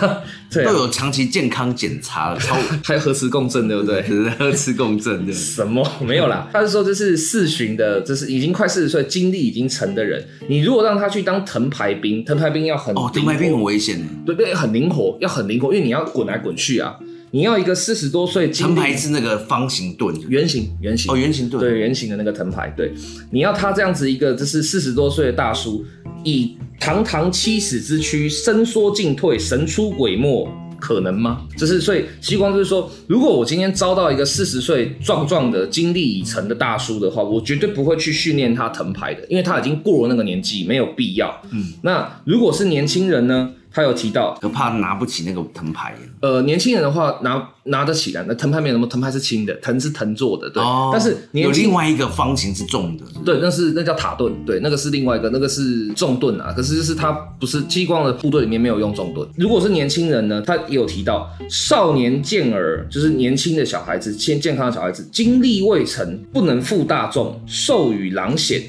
[0.51, 4.01] 对啊、都有长期健康检查了，超 还有核磁共振，对不对？
[4.37, 5.33] 核磁共振对。
[5.33, 6.49] 什么没有啦？
[6.51, 10.23] 他是说这是四旬的，这是已经快四十岁，精力已经成的人。
[10.49, 16.95] 你如果让他去当藤牌兵，藤牌兵要很哦，藤牌兵很危险，对对，很灵活，要很灵活，因为你要滚来滚去啊。
[17.33, 22.91] 你要一个四十多岁，藤牌是那个方形盾，圆形圆形哦，圆形盾，对，圆形的那个藤牌，对。
[23.31, 25.85] 你要他这样子一个，就是四十多岁的大叔，
[26.25, 30.49] 以堂堂七尺之躯，伸缩进退，神出鬼没。
[30.79, 31.43] 可能吗？
[31.55, 41.39] 就是所以，西光就是说，如果我今天招到一个四十岁壮壮的、精力已成的大叔的话，我绝对不会去训练他藤牌的，因为他已经过了那个年纪，没有必要。
[41.51, 43.51] 嗯，那如果是年轻人呢？
[43.73, 45.95] 他有提到，可怕拿不起那个藤牌。
[46.19, 50.61] 呃，年轻人的话拿拿得起来，那藤牌没有什么，藤牌是轻的，藤是藤做的，对。
[50.61, 56.53] 哦、但是年有另外一个方形是重的，对，那是那叫塔盾，对，那个是另外一个，那个是重盾啊。
[56.55, 59.27] 可是就是他不是激光的部队里面没有用重盾。
[59.37, 68.61] 如果是年轻人呢，他也有提到，少年健儿就是年轻的小孩子，先健康的小孩子，精力未成，不能负大众，受予狼险。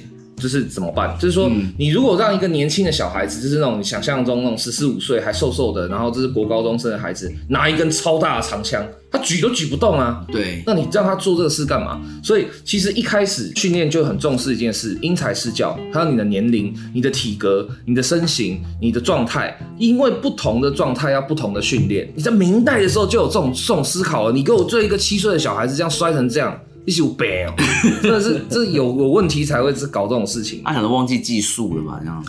[0.42, 1.16] 就是怎么办？
[1.20, 10.26] 就是说，你如果让一个年轻的小孩子，就是那种想象中那种十四五岁还瘦瘦的，然后这是国高中生的孩子，拿一根超大的长枪，他举都举不动啊。
[10.32, 12.00] 对，那你让他做这个事干嘛？
[12.24, 22.12] 所以其实一开始训练就很重视一件事：因材施教，还有你的年龄、你的体格、你的身形、你的状态，因为不同的状态要不同的训练。
[22.16, 24.32] 你在明代的时候就有这种这种思考了。
[24.32, 26.58] 你给我做一个七岁的小孩子这样摔成这样。
[26.84, 27.54] 一有病哦，
[28.02, 30.62] 真的是这有有问题才会是搞这种事情。
[30.64, 31.98] 他可能忘记计数了吧？
[32.00, 32.24] 这样，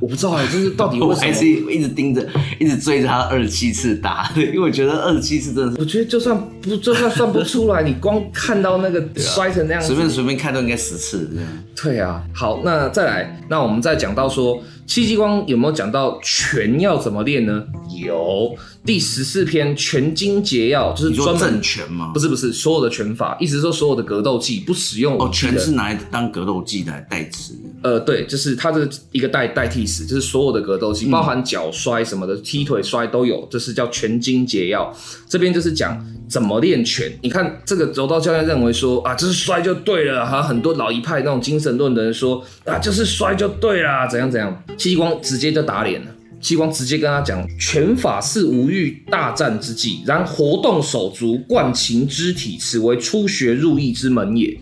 [0.00, 1.08] 我不知道哎，就是到底为 什么？
[1.10, 2.26] 我还是一直盯着，
[2.58, 5.80] 一直追着他二十七次打，因为我觉得二十七次真的是。
[5.80, 11.50] 我觉得就算不就算算不出来，你光看到那个 摔成那样，随便随便看都应该十次这样。
[11.76, 14.60] 对啊，好，那再来，那我们再讲到说。
[14.86, 17.64] 戚继光有没有讲到拳要怎么练呢？
[18.04, 22.10] 有，第十四篇拳经解要，就是专门正拳吗？
[22.12, 27.54] 不是不是，所有的拳法，意思是说所有的格斗技不使用哦，拳是拿来当格斗技来代词。
[27.84, 34.90] 呃，对，就是它的一个代代替词，就是所有的格斗技，包含脚摔什么的，踢腿摔都有，这是叫拳经解药。
[35.28, 37.12] 这边就是讲怎么练拳。
[37.20, 44.64] 你看这个柔道教练认为说啊，就是摔就对了，还有很多老一派那种精神论的人说啊，就是摔就对了，怎样怎样。
[44.78, 46.06] 戚继光直接就打脸了，
[46.40, 54.58] 戚继光直接跟他讲，拳法是无欲大战之计，然活动手足，惯情肢体，此为初学入义之门也。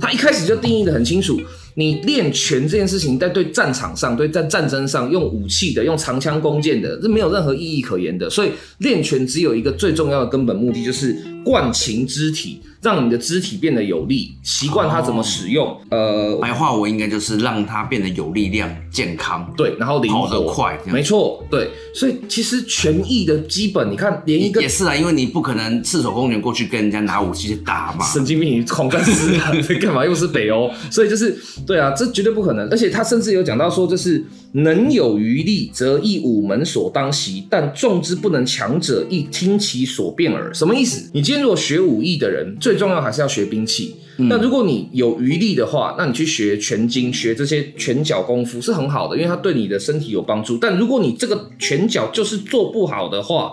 [0.00, 1.38] 他一开始就定义的很清楚。
[1.74, 8.28] 你练拳这件事情，在对战场上，对在战争上用武器的，用长枪弓箭的，是没有任何意义可言的。
[8.28, 12.60] 所以练拳只有一个最重要的根本目的，就是惯情肢体。
[12.82, 15.68] 让你的肢体变得有力，习惯它怎么使用。
[15.68, 15.96] 哦、
[16.32, 21.70] 呃，白话文应该就是让它变得有力量、健康，对，然后灵活、跑得快，没错，对。
[21.94, 28.04] 所以其实权益的基本，你看，连一个也是啊，因为你不可能赤手空拳过去跟人家拿武器去打嘛。
[28.04, 29.52] 神经病，你狂干死啊！
[29.52, 30.04] 你干嘛？
[30.04, 32.68] 又是北欧， 所以就是对啊，这绝对不可能。
[32.68, 34.24] 而且他甚至有讲到说，就是。
[34.54, 40.52] 能有余力，则亦武门所当习；但众之不能强者，亦听其所变耳。
[40.52, 41.08] 什么意思？
[41.14, 43.96] 你今天如果学武艺的人，最重要还是要学兵器。
[44.18, 50.58] 嗯、那如果你有余力的话，那你去学拳经，学这些拳脚功夫是很好的，因为它对你的身体有帮助。
[50.58, 53.52] 但如果你这个拳脚就是做不好的话，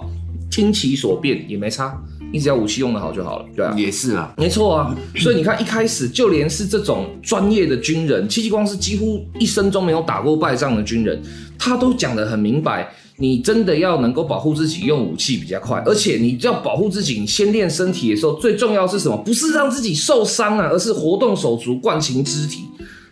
[0.51, 1.97] 听其所变也没差。
[2.31, 4.95] 你只要武器用的好就好了，对啊，也是啊，没错啊。
[5.15, 11.19] 所以你看，一开始就连是这种专业的军人，戚继光是几乎一生中没有打过败仗的军人，
[11.57, 12.93] 他都讲得很明白。
[13.19, 15.83] 你真的要能够保护自己，用武器比较快。
[15.85, 19.17] 而且你要保护自己，你先练身体的时候，最重要是什么？
[19.17, 22.63] 不是让自己受伤啊，而是活动手足，惯勤肢体。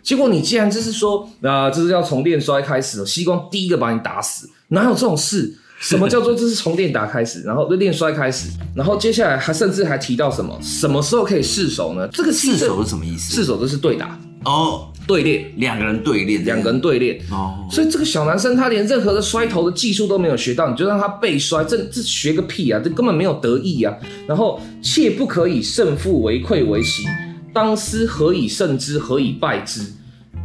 [0.02, 5.54] 结果你既然就是说，那、呃、就是要从练摔开始，戚继光第一个把你打死，哪有这种事？
[5.80, 12.08] 什么叫做这是从练打开始，然后就练摔开始，然后接下来还甚至还提到什么什么时候可以试手呢？
[12.08, 13.34] 这个试手是什么意思？
[13.36, 17.66] 试手就是对打哦，对练，两个人对练，两个人对练哦。
[17.70, 22.78] 所以这个小男生他连任何的摔头的技术都没有学到，你就让他背摔，这这学个屁啊！
[22.84, 23.96] 这根本没有得意啊。
[24.26, 27.04] 然后切不可以胜负为愧为喜，
[27.54, 29.80] 当思何以胜之，何以败之？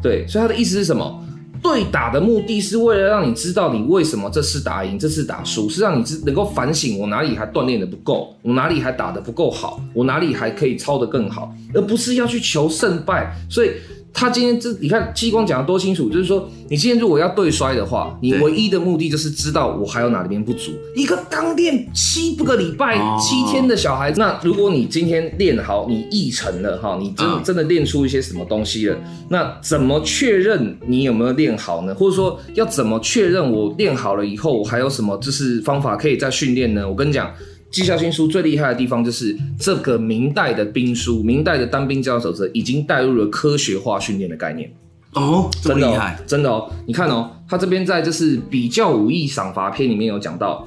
[0.02, 1.22] 对，所以他的意思是什么？
[1.62, 13.36] 对打的目的是为了让你知道你为什么这次打赢，这次打输，是让你知能够反省我哪里还锻炼的不够，我哪里还打得不够好，我哪里还可以操得更好，而不是要去求胜败。
[13.50, 13.72] 所以。
[14.14, 20.72] 他今天这你看激光讲的多清楚，就是说你今天如果要对摔的话，你唯一的目的就是知道我还有哪里边不足。
[20.96, 28.98] 一个刚练七个礼拜、哦、七天的小孩子，那如果你今天练好，你议成了哈，你真、嗯、真的练出一些什么东西了，
[29.30, 31.94] 那怎么确认你有没有练好呢？
[31.96, 36.88] 或者说要怎么确认我练好了以后，我还有什么就是方法可以再训练呢？
[36.88, 37.30] 我跟你讲。
[37.74, 44.72] 纪效新书最厉害的地方就是这个明代的兵书，明代的单兵教守则已经带入了科学化训练的概念
[45.14, 50.64] 哦，这么厉害，真的哦，你看哦，他这边在就是比较武艺赏罚篇里面有讲到，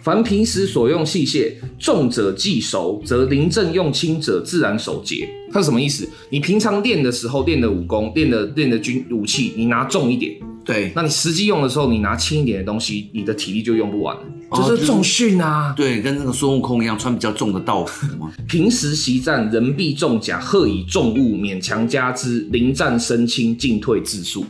[0.00, 5.28] 凡平时所用器械，重者忌熟，则临阵用轻者自然手节。
[5.52, 6.08] 它是什么意思？
[6.28, 14.22] 你平常练的时候练的武功，练的练的军武器，你拿重一点，对，那你实际用的时候，你拿轻一点的东西，你的体力就用不完了。
[14.50, 18.32] 就是重训啊，对，跟那个孙悟空一样，穿比较重的道服嘛。
[18.48, 24.46] 平时习战，人必重甲，贺以重物，勉强加之，临战身轻，进退自速。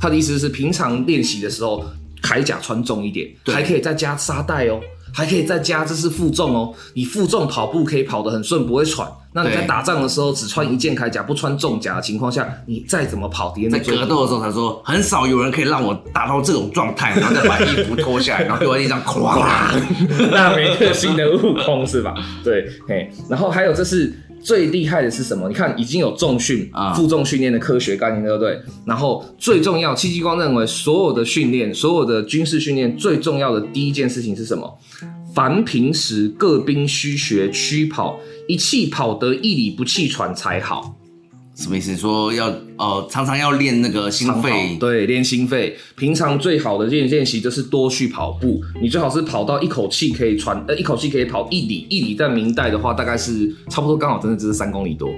[0.00, 1.84] 他的意思是，平常练习的时候，
[2.22, 4.80] 铠甲穿重一点，对还可以再加沙袋哦，
[5.16, 6.74] 还可以再加这是负重哦。
[6.94, 9.10] 你负重跑步可以跑得很顺，不会喘。
[9.32, 19.38] 那你在打仗的时候只穿一件铠甲，不穿重甲的情况下，你再怎么跑，敌人在格斗的时候才说，很少有人可以让我达到这种状态，然后再把衣服脱下来，然后丢在地上哐，
[20.32, 22.14] 那没特性的悟空是吧？
[22.44, 24.10] 对，嘿，然后还有这是
[24.46, 25.48] 最厉害的是什么？
[25.48, 28.56] 你看已经有重训啊负重训练的科学概念，对不对？
[28.84, 34.72] 然后最重要，戚继光认为所有的训练，所有的军事训练最重要的第一件事情是什么？
[35.34, 40.94] 凡平时各兵须学驱跑，一气跑得一里不气喘才好。
[41.56, 41.96] 什么意思？
[41.96, 45.74] 说要呃常常要练那个心肺，对，练心肺。
[45.96, 55.10] 平常最好的练练习就是多去跑步，你最好是跑到一口气可以喘，呃，一口气可以跑一里，一里在明代的话大概是差不多刚好真的只是三公里多，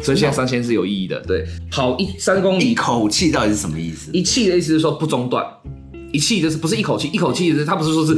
[0.00, 1.20] 所以现在三千是有意义的。
[1.20, 4.10] 对，跑一三公里，一口气到底是什么意思？
[4.12, 5.44] 一气的意思是说不中断。
[6.12, 8.16] 一气就是不是一口气，一口气是它不是说是，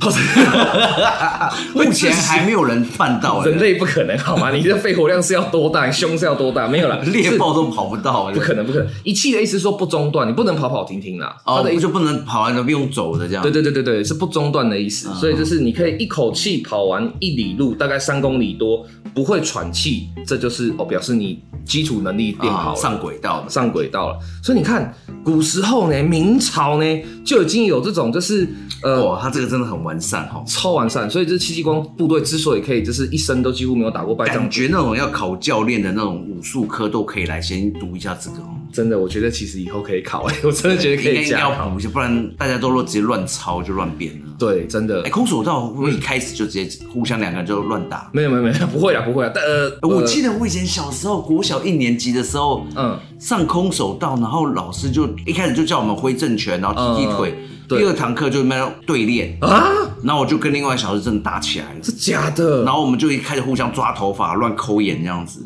[1.74, 4.50] 目前还没有人办到，人类不可能好吗？
[4.50, 6.66] 你的肺活量是要多大，你 胸是要多大？
[6.66, 8.88] 没有了，猎豹都跑不到，不可能，不可能。
[9.04, 11.36] 一气的意思说不中断，你不能跑跑停停啦。
[11.44, 13.42] 哦，他的意思就不能跑完都不用走的这样。
[13.42, 15.08] 对对对对对，是不中断的意思。
[15.08, 23.50] 嗯所以就是你可以一口气跑完一里路，大概三公里多，不会喘气，这就是哦，表示你基础能力变好上轨道了。
[23.50, 24.18] 上轨道了。
[24.42, 28.48] 所以你看，古时候呢，明朝呢就已经有这种就是
[28.82, 29.04] 呃。
[29.04, 38.59] 哇，他这个真的很完善哈，超完善，所以这戚继光部队之所以可以，就是一生都几乎没有打过败仗感，觉那种要考教练的那种武术科都可以来先读一下这个哦。
[38.72, 41.78] 真的，我觉得其实以后可以考，哎， 我真的觉得可以要补。
[41.78, 44.28] 一下，不然大家都若直接乱抄就乱编了。
[44.38, 48.10] 对，真的哎，，空手道会不会一开始就直接互相两个人就乱打？
[48.12, 57.34] 没有没有没有，不会啊不会啊，但呃，我呃记得我以前小时候国小一年级的时候，嗯上空手道，然后老师就一开始就叫我们挥正拳，然后踢踢腿。
[57.38, 59.70] 嗯第二堂课就那边对练，啊，
[60.02, 61.78] 然后我就跟另外一个小时真的打起来了。
[61.80, 65.40] 是假的，然后我们就一开始互相抓头发、乱抠眼这样子，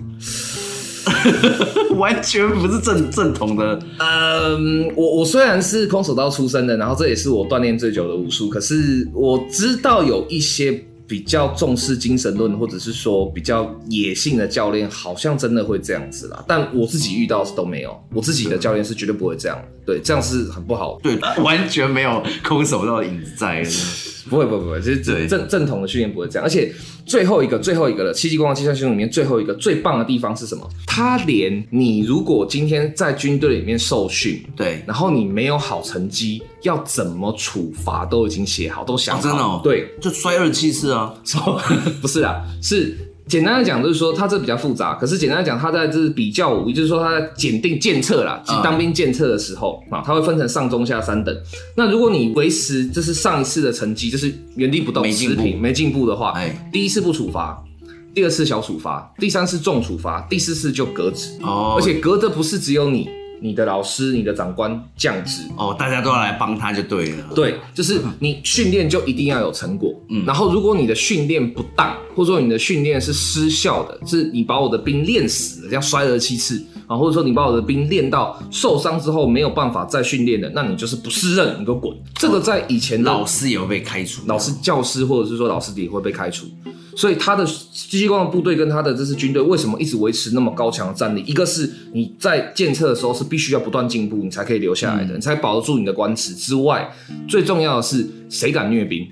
[1.96, 3.78] 完全不是正正统的。
[3.98, 16.44] 嗯，我我虽然是空手道出身的，然后这也是我锻炼最久的武术，可是我知道有一些比较重视精神论，或者是说比较野性的教练，好像真的会这样子啦。
[16.48, 20.98] 但我自己遇到是都没有，我自己的教练是绝对不会这样，对，这样是很不好。
[21.02, 23.64] 对，完全没有空手道的影子在。
[24.28, 26.44] 不会不会不会，就是对正正统的训练不会这样。
[26.44, 26.72] 而且
[27.04, 30.68] 最后一个最后一个了，七级光的计算系统里面最后一个最棒的地方是什么？
[30.86, 39.20] 他连你如果今天在军队里面受训，对，然后你没有好成绩，要怎么处罚都已经写好，都想好。
[39.20, 41.14] 哦真的哦对，就摔二七次啊。
[41.24, 41.60] 说
[42.00, 42.96] 不是啊，是
[43.26, 44.94] 简单的讲，就是说它这比较复杂。
[44.94, 51.34] 可是简单的讲，它在这是比较武，也就是说它在检定检测啦，嗯当兵检测的时候啊，它会分成上中下三等。
[51.74, 57.62] 那如果你维持就是上一次的成绩，就是原地不动没进步持平没进步的话，哎第一次不处罚，
[58.14, 61.30] 第二次小处罚，第三次重处罚，第四次就革职。
[61.42, 63.08] 哦，而且革的不是只有你。
[63.44, 67.28] 你的老师、你的长官降职，哦，大家都要来帮他就对了。
[67.34, 69.94] 对，就是你训练就一定要有成果。
[70.08, 81.94] 嗯，然后如果你的训练不当，或者说你的训练是失效的，是你把我的兵练死了，这样摔了七次啊，或者说你把我的兵练到受伤之后没有办法再训练的，那你就是不适任，你给我滚。
[82.14, 86.46] 这个在以前的老师也会被开除，老师、教师或者是说老师也会被开除。
[86.96, 91.22] 所以他的戚继光的部队跟他的这支军队为什么一直维持那么高强的战力？
[91.26, 96.34] 一个是你在检测的时候是必须要不断进步，你才可以留下来的，你才保得住你的官职。
[96.34, 96.88] 之外，
[97.28, 99.06] 最重要的是谁敢虐兵？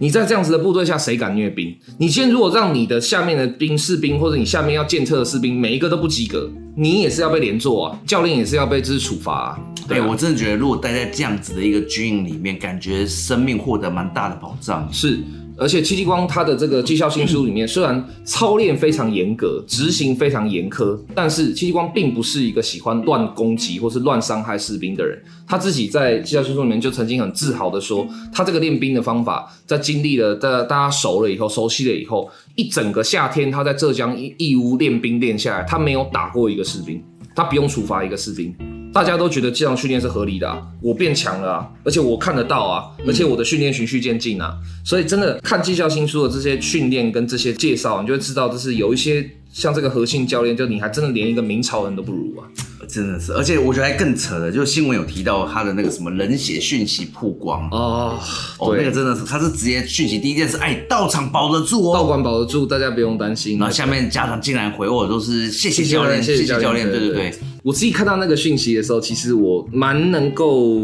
[0.00, 1.74] 你在这样子的部队下，谁敢虐兵？
[1.98, 9.60] 你今天如果让你的下面的兵士兵或者你下面要检测的士兵每一个都不及格，你也是要被连坐啊，教练也是要被这是处罚啊。
[9.86, 14.88] 对、啊我真的觉得，如果待在这样子的一个军营里面，感觉生命获得蛮大的保障。
[14.92, 15.20] 是，
[15.56, 25.16] 而且戚继光他的这个绩效新书里面，虽然操练非常严格，执行非常严苛，但是戚继光并不是一个喜欢乱攻击或是乱伤害士兵的人。
[25.46, 37.02] 他自己在绩效新书里面就曾经很自豪的说，他这个练兵的方法，在经历了大大家熟了以后，熟悉了以后，一整个夏天他在浙江义义乌练兵练下来，他没有打过一个士兵，
[37.34, 38.54] 他不用处罚一个士兵。
[38.92, 52.42] 大家都觉得这样训练是合理的啊，我变强了啊，而且我看得到啊，而且我的训练循序渐进啊，所以真的看绩效新书的这些训练跟这些介绍，你就会知道，就是有一些像这个核心教练，就你还真的连一个明朝人都不如啊。
[52.86, 58.18] 真的是，而且我觉得还更扯的，就是新闻有提到他的那个什么冷血讯息曝光哦，
[58.58, 63.58] 哦，对那个真的是，他是直接讯息第一件事，哎，道场保得住哦，道馆保得住，大家不用担心。
[63.58, 70.82] 然后下面家长竟然回我都是谢谢教练，谢谢教练，对对对，我自己看到那个讯息的时候，其实我蛮能够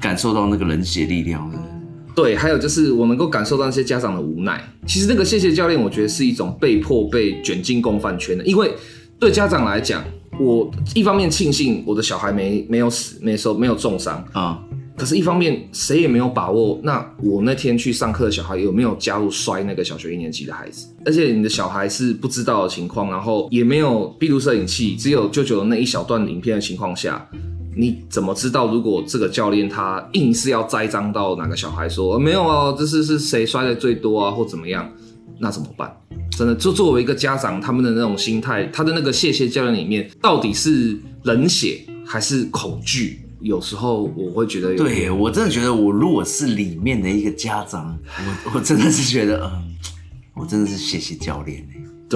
[0.00, 1.73] 感受到那个冷血力量的。
[2.14, 4.62] 对，还有就是我能够感受到那些家长的无奈。
[4.86, 8.72] 其实那个谢谢教练，我觉得是一种被迫被卷进共犯圈的，因为
[9.18, 10.04] 对家长来讲，
[10.38, 14.62] 我一方面庆幸我的小孩没没有死，没受没有重伤啊。
[14.96, 20.86] 可是，一方面谁也没有把握，那我那天去上课的小孩有没有加入摔那个小学一年级的孩子？
[21.04, 27.28] 而且你的小孩是不知道的情况，然后也没有闭路摄影器，只有舅舅的那一小段影片的情况下，
[27.76, 34.90] 你怎么知道如果这个教练他硬是要栽赃到哪个小孩说没有啊，这是是谁摔的最多啊，或怎么样？
[35.40, 35.92] 那怎么办？
[36.30, 43.20] 真的，就作为一个家长，他们的那种心态，他的那个谢谢教练里面，到底是冷血还是恐惧？
[43.40, 47.98] 有时候我会觉得，对我真的觉得，我如果是里面的一个家长，
[48.44, 49.74] 我我真的是觉得，嗯，
[50.34, 51.66] 我真的是谢谢教练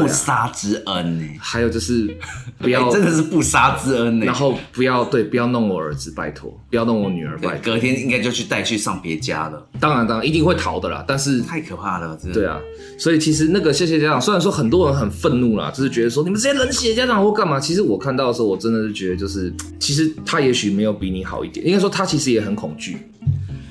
[0.03, 2.17] 不杀之恩呢，还有就是
[2.59, 7.75] 不要、欸、真的是不杀之恩呢，然后不要对，不要弄我儿子，拜托，不要弄我女儿，拜托。
[7.75, 9.67] 隔天应该就去带去上别家了。
[9.81, 12.35] 当然，当然一定会逃的啦，但是太可怕了，真的。
[12.35, 12.59] 对啊，
[12.99, 22.97] 所以其实那个谢谢家长，虽然说很多人很愤怒啦，就是觉得说你们这些冷血家长或干嘛，其实我看到的时候，我真的是觉得就是，其实他也许没有比你好一点，应该说他其实也很恐惧。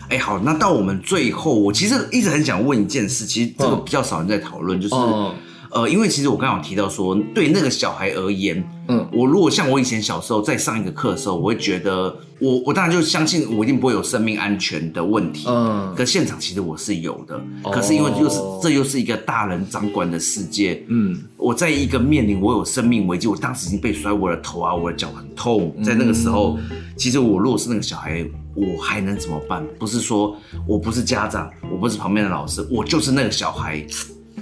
[0.10, 4.96] 哎、欸，好，那到我们最后，我其实一直很想问一件事，其实这个比较少人在讨论，就是。
[4.96, 5.34] 嗯
[5.78, 28.26] 呃，因为其实我刚刚有提到说，对那个小孩而言，嗯，我如果像我以前小时候在上一个课的时候，我会觉得我我当然就相信我一定不会有生命安全的问题，嗯，可现场其实我是有的，哦、可是因为又是这又是一个大人掌管的世界，嗯，我在一个面临我有生命危机，我当时已经被摔，我的头啊，我的脚很痛，在那个时候，嗯、其实我如果是那个小孩，
[28.56, 29.64] 我还能怎么办？
[29.78, 33.86] 不是说我不是家长，我不是旁边的老师，我就是那个小孩，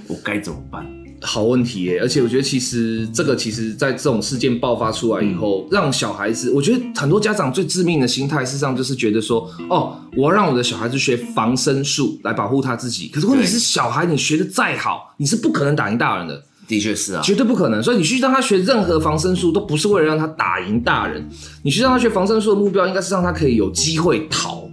[0.08, 0.86] 我该怎么办？
[1.22, 13.08] 好问题耶，而且我觉得其实这个其实，在这种事件爆发出来以后，嗯、让小孩子，我觉得很多家长最致命的心态，事实上就是觉得说，哦，我要让我的小孩子学防身术来保护他自己。
[13.08, 16.42] 可是问题是，小孩你学的再好，你是不可能打赢大人的。
[16.68, 17.82] 的确是啊，绝对不可能。
[17.82, 21.26] 所以你去让他学任何防身术，都不是为了让他打赢大人。
[21.62, 24.68] 你去让他学防身术的目标，应该是让他可以有机会逃。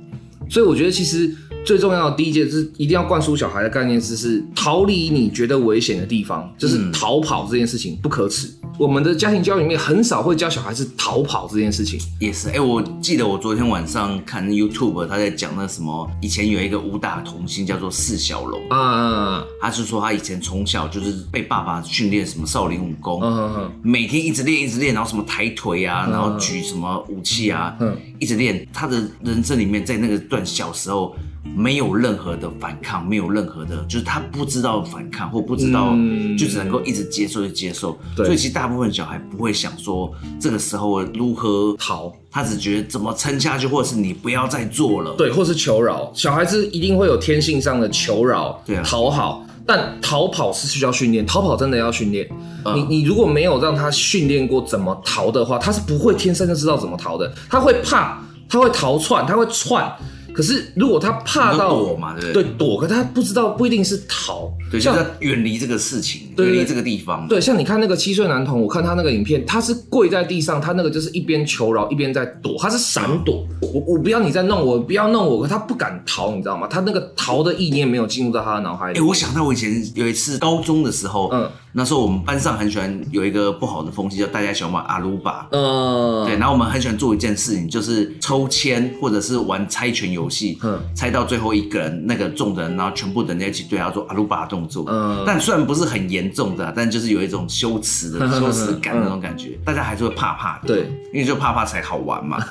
[0.49, 1.33] 所以我觉得其实。
[1.66, 8.47] 最重要的第一件是一定要灌输小孩的概念，是是逃离你觉得危险的地方，就是逃跑这件事情不可耻。
[8.64, 11.99] 嗯、我们的家庭教育里面很少会教小孩是逃跑这件事情。
[12.20, 28.68] 也是，哎、欸，我记得我昨天晚上看 YouTube，他在讲那什么，以前有一个武打童星叫做释小龙啊，他是说他以前从小就是被爸爸训练什么少林武功，嗯嗯嗯，每天一直练一直练，然后什么抬腿啊，然后举什么武器啊，嗯，一直练。
[28.74, 31.16] 他的人生里面在那个段小时候。
[31.55, 37.97] 没有任何的反抗，没有任何的，就是他不知道反抗或不知道，嗯、就只能够一直接受就接受。
[38.15, 46.11] 所以其实大部分小孩不会想说这个时候如何逃，他只觉得怎么撑下去，或者是你不要再做了，对，或是求饶。
[46.15, 49.45] 小孩子一定会有天性上的求饶，对啊，讨好。
[49.65, 52.27] 但逃跑是需要训练，逃跑真的要训练。
[52.65, 57.33] 嗯、你你如果没有让他训练过怎么逃的话，他是不会天生就知道怎么逃的。
[57.49, 59.89] 他会怕，他会逃窜，他会窜。
[60.34, 62.43] 可是，如果他怕到躲嘛，对不对？
[62.43, 67.27] 对，躲，可他不知道，不一定是逃，对，像就是远离这个事情，远离这个地方。
[67.27, 73.45] 对，像你看那个七岁男童，我看他那个影片，他是跪在地上，他那个就是一边求饶一边在躲，他是闪躲。
[73.61, 76.67] 嗯、我我不要你再弄我，不要弄我，可他不敢逃，你知道吗？
[76.67, 78.97] 他那个逃的意念没有进入到他的脑海里。
[78.97, 81.49] 哎、欸，我想到我以前有一次高中的时候，嗯。
[81.75, 85.47] 那时候我们班上很喜欢有一个不好的风气，叫大家喜欢玩阿鲁巴。
[85.51, 90.57] 嗯，对，然后我们很喜欢做一件事情，就是抽签或者是玩猜拳游戏。
[90.63, 94.86] 嗯，猜到最后一个人那个中的人，然后全部人在一起对他做阿鲁巴动作。
[94.88, 100.67] 嗯，但虽然不是很严重的，但就是有一种羞耻的羞耻感那种感觉，大家还是会怕怕的。
[100.67, 102.43] 对，因为就怕怕才好玩嘛。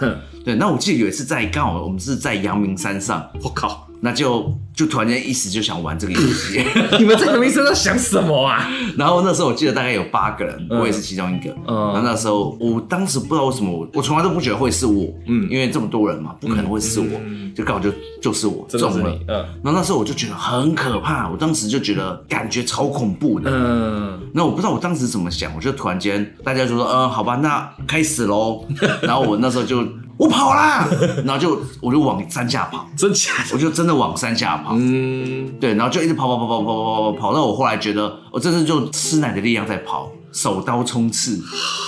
[0.44, 3.86] 对，那我记得有一次在刚好我们是在阳明山上，我靠。
[4.04, 6.60] 那就就突然间一时就想玩这个游戏，
[6.98, 8.68] 你们在阳明山在想什么啊？
[8.98, 11.54] 然后那时候我记得大概有八个人，我也是其中一个。
[11.68, 17.06] 嗯，然后那时候我当时不知道为什么，我我从来都不觉得会是我，嗯，因为这么多人嘛，不可能会是我，
[17.54, 19.16] 就刚好就就是我中了。
[19.28, 23.48] 嗯，然后那时候我就觉得很可怕，我当时就觉得感觉超恐怖的。
[23.54, 28.64] 嗯，那我不知道我当时怎么想，我就突然间大家就说，嗯，好吧，那开始喽。
[29.02, 29.86] 然后我那时候就。
[30.16, 30.86] 我跑啦，
[31.24, 33.50] 然后就我就往山下跑，真假的？
[33.54, 40.10] 我就真的往山下跑，嗯，对，然后就一直跑跑跑跑跑跑跑跑，跑到我后来觉得我真的就吃奶的力量在跑。
[40.32, 41.38] 手刀冲刺，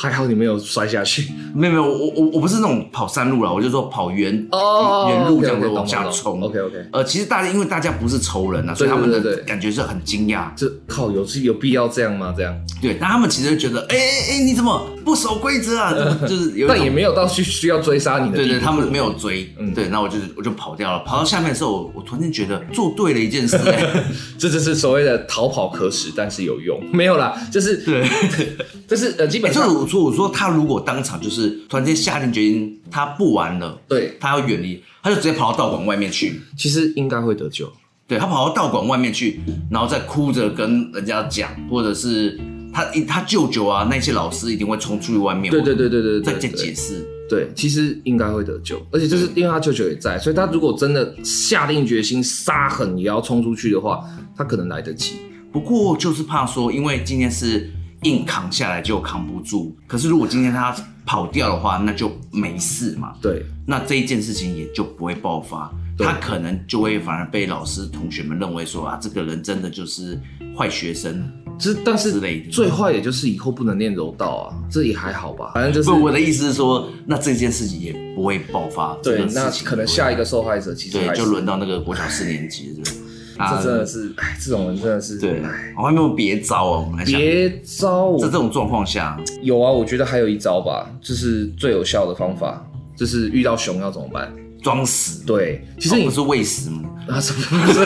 [0.03, 1.33] 还好你没有摔下去。
[1.55, 6.43] 没有没有，我我我不是那种跑山路了，我就说跑原原、oh, 路这样子往下冲。
[6.43, 6.75] OK OK。
[6.93, 10.49] 呃，其实大家因为大家不是仇人啊，所以他们的感觉是很惊讶。
[10.57, 12.35] 这靠有有必要这样吗？
[12.37, 12.55] 这样？
[12.83, 15.95] 对，那他们其实觉得，哎哎哎，你怎么不守规则啊，
[16.29, 18.37] 就是有，但也没有到需需要追杀你的。
[18.37, 23.59] 对对，他们没有追，嗯，对，那我就我就跑掉了，跑到下面的时候，我我突然间觉得做对了一件事，
[24.39, 28.05] 这就是所谓的逃跑可耻，但是有用，没有啦，就是对，
[28.89, 37.71] 就是呃，基本上，就是我说我说他如果当场就是突然间下定决心，他不玩了，对，他要远离，他就直接跑到道馆外面去，其实应该会得救。
[38.07, 42.39] 对，他跑到道馆外面去，然后再哭着跟人家讲，或者是
[42.73, 45.51] 他他舅舅啊，那些老师一定会冲出去外面。
[45.51, 47.07] 对对对对对，再解解释。
[47.27, 54.05] 对，其实应该会得救，而且就是因为他舅舅也在，所以他如果真的下定决心杀狠也要冲出去的话，
[54.37, 55.15] 他可能来得及。
[55.51, 57.71] 不过就是怕说，因为今天是
[58.05, 60.75] 硬扛下来就扛不住，可是如果今天他
[61.05, 63.15] 跑掉的话，那就没事嘛。
[63.21, 65.71] 对，那这一件事情也就不会爆发。
[65.97, 70.21] 他可能就会反而被老师同学们认为说啊，这个人真的就是
[70.59, 75.89] 坏学生，之但是最坏也就是以后不能练柔道啊，这也还好吧，反正就是。
[75.89, 78.93] 不，我的意思是说，那这件事情也不会爆发。
[79.05, 82.91] 对，那可能下一个受害者其实对，就轮到那个国小四年级的。
[83.37, 85.19] 这真的是，哎，这种人真的是。
[85.19, 85.43] 对，
[85.77, 87.21] 我还没有别招啊，我们来想。
[87.21, 92.65] 别招，在这种状况下，有啊，我觉得还有一招吧，就是最有效的方法，
[92.97, 94.33] 就是遇到熊要怎么办？
[94.65, 96.81] 装死，对，其实你不是喂食吗？
[97.07, 97.81] 啊，什么 不是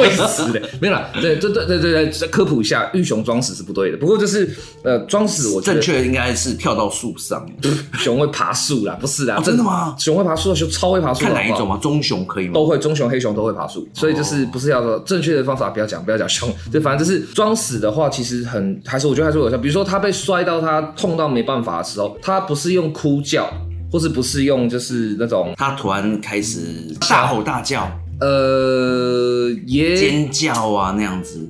[0.00, 0.62] 喂食的？
[0.80, 3.98] 没有啦，对对对对对对，科普一下，玉熊装死是不对的。
[3.98, 4.48] 不过就是
[4.82, 7.46] 呃，装死我正确应该是跳到树上，
[8.00, 9.94] 熊会爬树啦，不是啦，真的吗？
[9.98, 11.78] 熊会爬树，熊超会爬树，看哪一种吗？
[11.82, 12.54] 棕熊可以吗？
[12.54, 19.58] 都会，棕熊、黑熊都会爬树，所以就是不是要说正确的方法，不要讲，不要讲熊，就反正就是装死的话，其实很还是我觉得还是有效。
[19.58, 23.52] 比如说他被摔到他痛到没办法的时候，他不是用哭叫。
[23.92, 26.60] 或是不是用就是那种他突然开始
[26.98, 27.86] 大吼大叫，
[28.20, 31.46] 呃，也尖叫啊那样子，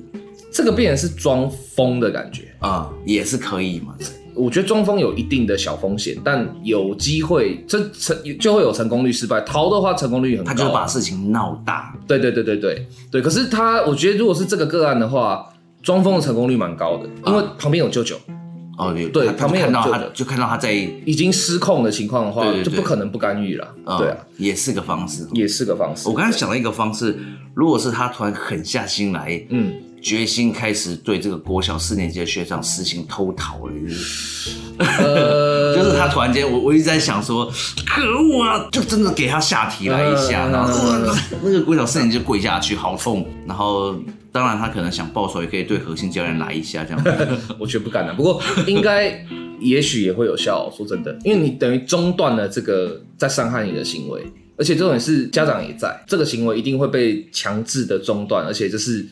[0.51, 3.95] 这个病人是装疯的感觉啊，也是可以嘛。
[4.35, 9.39] 我觉得装疯有一定的小风险，但有机会这成就会有成功率失败。
[9.41, 11.95] 逃的话成功率很高，他就把事情闹大。
[12.07, 13.21] 对对对对对对。
[13.21, 15.47] 可是他，我觉得如果是这个个案的话，
[15.83, 18.17] 装疯的成功率蛮高的，因为旁边有舅舅。
[18.77, 23.67] 哦，对，对，旁边看到他，就看到他在已经失控的情况的话，就不可能不干预了。
[23.99, 26.09] 对啊，也是个方式，也是个方式。
[26.09, 27.17] 我刚才想了一个方式，
[27.53, 33.73] 如果是他突然狠下心来，嗯，决心开始对这个国小四年级的学长实行偷桃了，
[34.79, 37.45] 呃，就是他突然间，我我一直在想说，
[37.85, 40.73] 可恶啊，就真的给他下体来一下，然后
[41.43, 43.95] 那个国小四年级就跪下去，好痛，然后。
[44.33, 47.01] 当然，他可能想报仇，也可以对核心教练来一下这样。
[47.59, 49.25] 我觉得不敢的，不过应该
[49.59, 50.69] 也许也会有效。
[50.75, 54.21] 说真的，因为你等于中断了这个在伤害你的行为，
[54.57, 59.05] 而且这种是家长也在，这个行为一定会被强制的中断，而且就是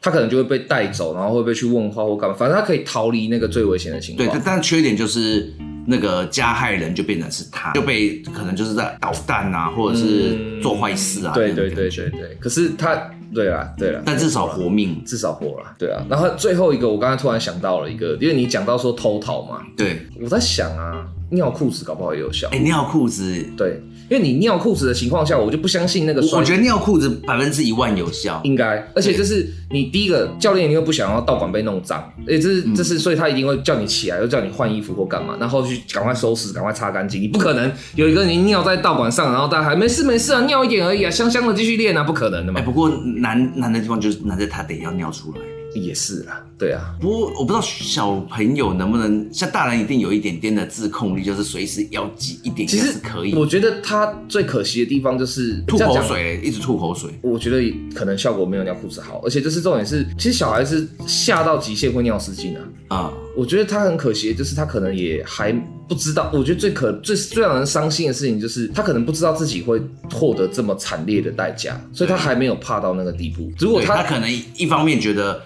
[0.00, 4.28] 他可能就会被带走，然后会被去问话或干嘛，反正他可以逃离那个最危险的情况。
[4.28, 5.52] 对，但缺点就是
[5.86, 11.32] 那个加害人就变成是他，就被可能就是在捣蛋啊，或者是做坏事啊。
[11.34, 13.10] 对对对对对，可是他。
[13.30, 15.74] 对啊，对啊，但至少活命，至少活了。
[15.78, 22.48] 对啊，然后最后一个，我刚才突然想到了一个，因为你讲到说偷逃嘛，对，我在想啊，尿裤子搞不好也有效。
[22.52, 23.82] 哎，尿裤子，对。
[24.08, 26.20] 因为你尿裤子的情况下，我就不相信那个。
[26.36, 28.76] 我觉得尿裤子百分之一万有效，应该。
[28.94, 37.20] 而且就是你第一个教练一定会不想要道馆被弄脏，哎，这是这是，所以他一定会叫你起来，又叫你换衣服或干嘛，然后去赶快收拾，赶快擦干净。
[37.20, 42.60] 你不可能有一个人尿在道馆上，然后大家还没事没事啊，尿一点而已啊，香香的继续练啊，不可能的嘛。
[42.60, 45.38] 哎，不过难难的地方就是难在他得要尿出来。
[45.74, 46.94] 也是啊，对啊。
[47.00, 53.34] 不过我不知道小朋友能不能像大人一定有一点点的自控力，就是随时要挤一点，其实是可以。
[53.34, 57.10] 我觉得他最可惜的地方就是吐口水，一直吐口水。
[57.22, 62.64] 我觉得可能效果没有尿裤子好，而且就是重点是，其实小孩是下到极限会尿失禁啊。
[62.88, 65.52] 啊，我觉得他很可惜的就是他可能也还
[65.88, 66.30] 不知道。
[66.34, 69.80] 我觉得最可最最让人伤心的事情就是他可能不知道自己会
[70.10, 73.52] 获得这么惨烈的代价，所以他还没有怕到那个地步。
[73.58, 75.40] 如果他他可能一方面觉得。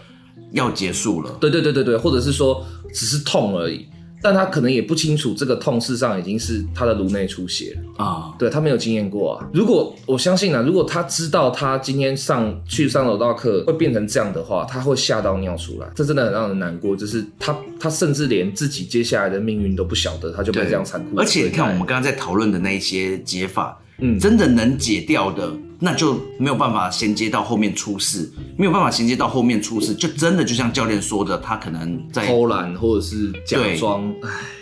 [0.53, 3.87] 要结束了，对对对对对，或者是说只是痛而已，
[4.23, 9.49] 但他可能也不清楚这个痛事实上已经是他的颅内出血了啊，对他没有经验过啊。
[9.53, 16.95] 如果我相信啊，如果他知道他今天上去上柔道课会变成这样的话，他会吓到尿出来，这真的很让人难过。
[16.95, 21.19] 就是他他甚至连自己接下来的命运都不晓得，他就被这样残酷。
[21.19, 25.53] 而且你看我们刚刚在讨论的那一些解法，嗯，真的能解掉的。
[25.85, 34.15] 那就没有办法衔接到后面出事，没有办法衔接到后面出事，就真的就像教练说的，他可能在偷懒或者是假装，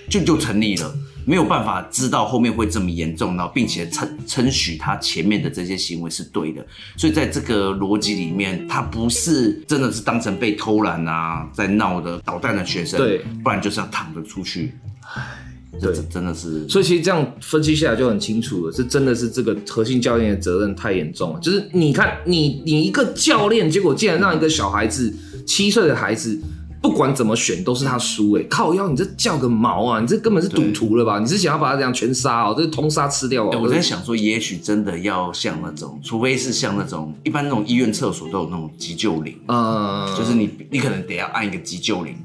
[0.09, 0.91] 就就成立了，
[1.27, 6.67] 没有办法知道后面会这么严重，然后并且称称许他前面的这些行为是对的，
[6.97, 14.75] 所以在这个逻辑里面，他不是真的是当成被偷懒啊，在闹的捣蛋的学生，对，不然就是要躺着出去。
[15.13, 16.67] 这真真的是。
[16.69, 21.41] 所以其实这样分析下来就很清楚了，是真的是这个核心教练的责任太严重了。
[21.41, 25.15] 就是你看，你你一个教练，结果竟然让一个小孩子
[25.47, 26.39] 七岁的孩子。
[26.83, 30.01] 不管怎么选都是他输哎、欸，靠腰，你这叫个毛啊！
[30.01, 31.19] 你这根本是赌徒了吧？
[31.19, 32.55] 你是想要把他这样全杀哦、喔？
[32.57, 33.61] 这是通杀吃掉哦！
[33.63, 42.17] 我在想说，也许真的要像那种，除非是像那种一般那种医院厕所都有那种急救铃，嗯，就是你你可能得要按一个急救铃。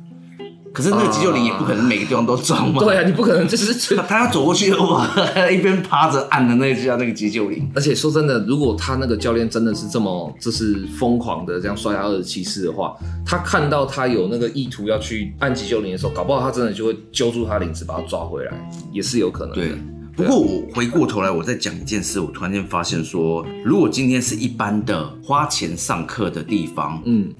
[0.75, 2.83] 可是那个急救铃也不可能每个地方都装嘛。
[2.83, 5.01] 对啊，你不可能就是 他要走过去，我，
[5.49, 7.71] 一边趴着按的那个叫那个急救铃。
[7.73, 12.93] 而且说真的，如果他那个教练真的是这么就是疯狂的这样刷牙二十七次的话，
[13.25, 18.51] 他看到他有那个意图要去按急救铃的时候，搞不好他真的就会揪住他领子把他抓回来，
[18.91, 19.61] 也是有可能的。
[19.61, 19.71] 对。
[20.17, 27.33] 不过我回过头来，我再讲一件事，我突然间发现说，如果今天是一般的花钱上课的地方，嗯。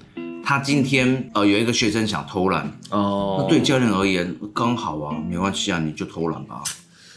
[0.45, 6.63] 他今天呃有一个学生想偷懒哦，那对教练而言刚好啊，没关系啊，你就偷懒吧。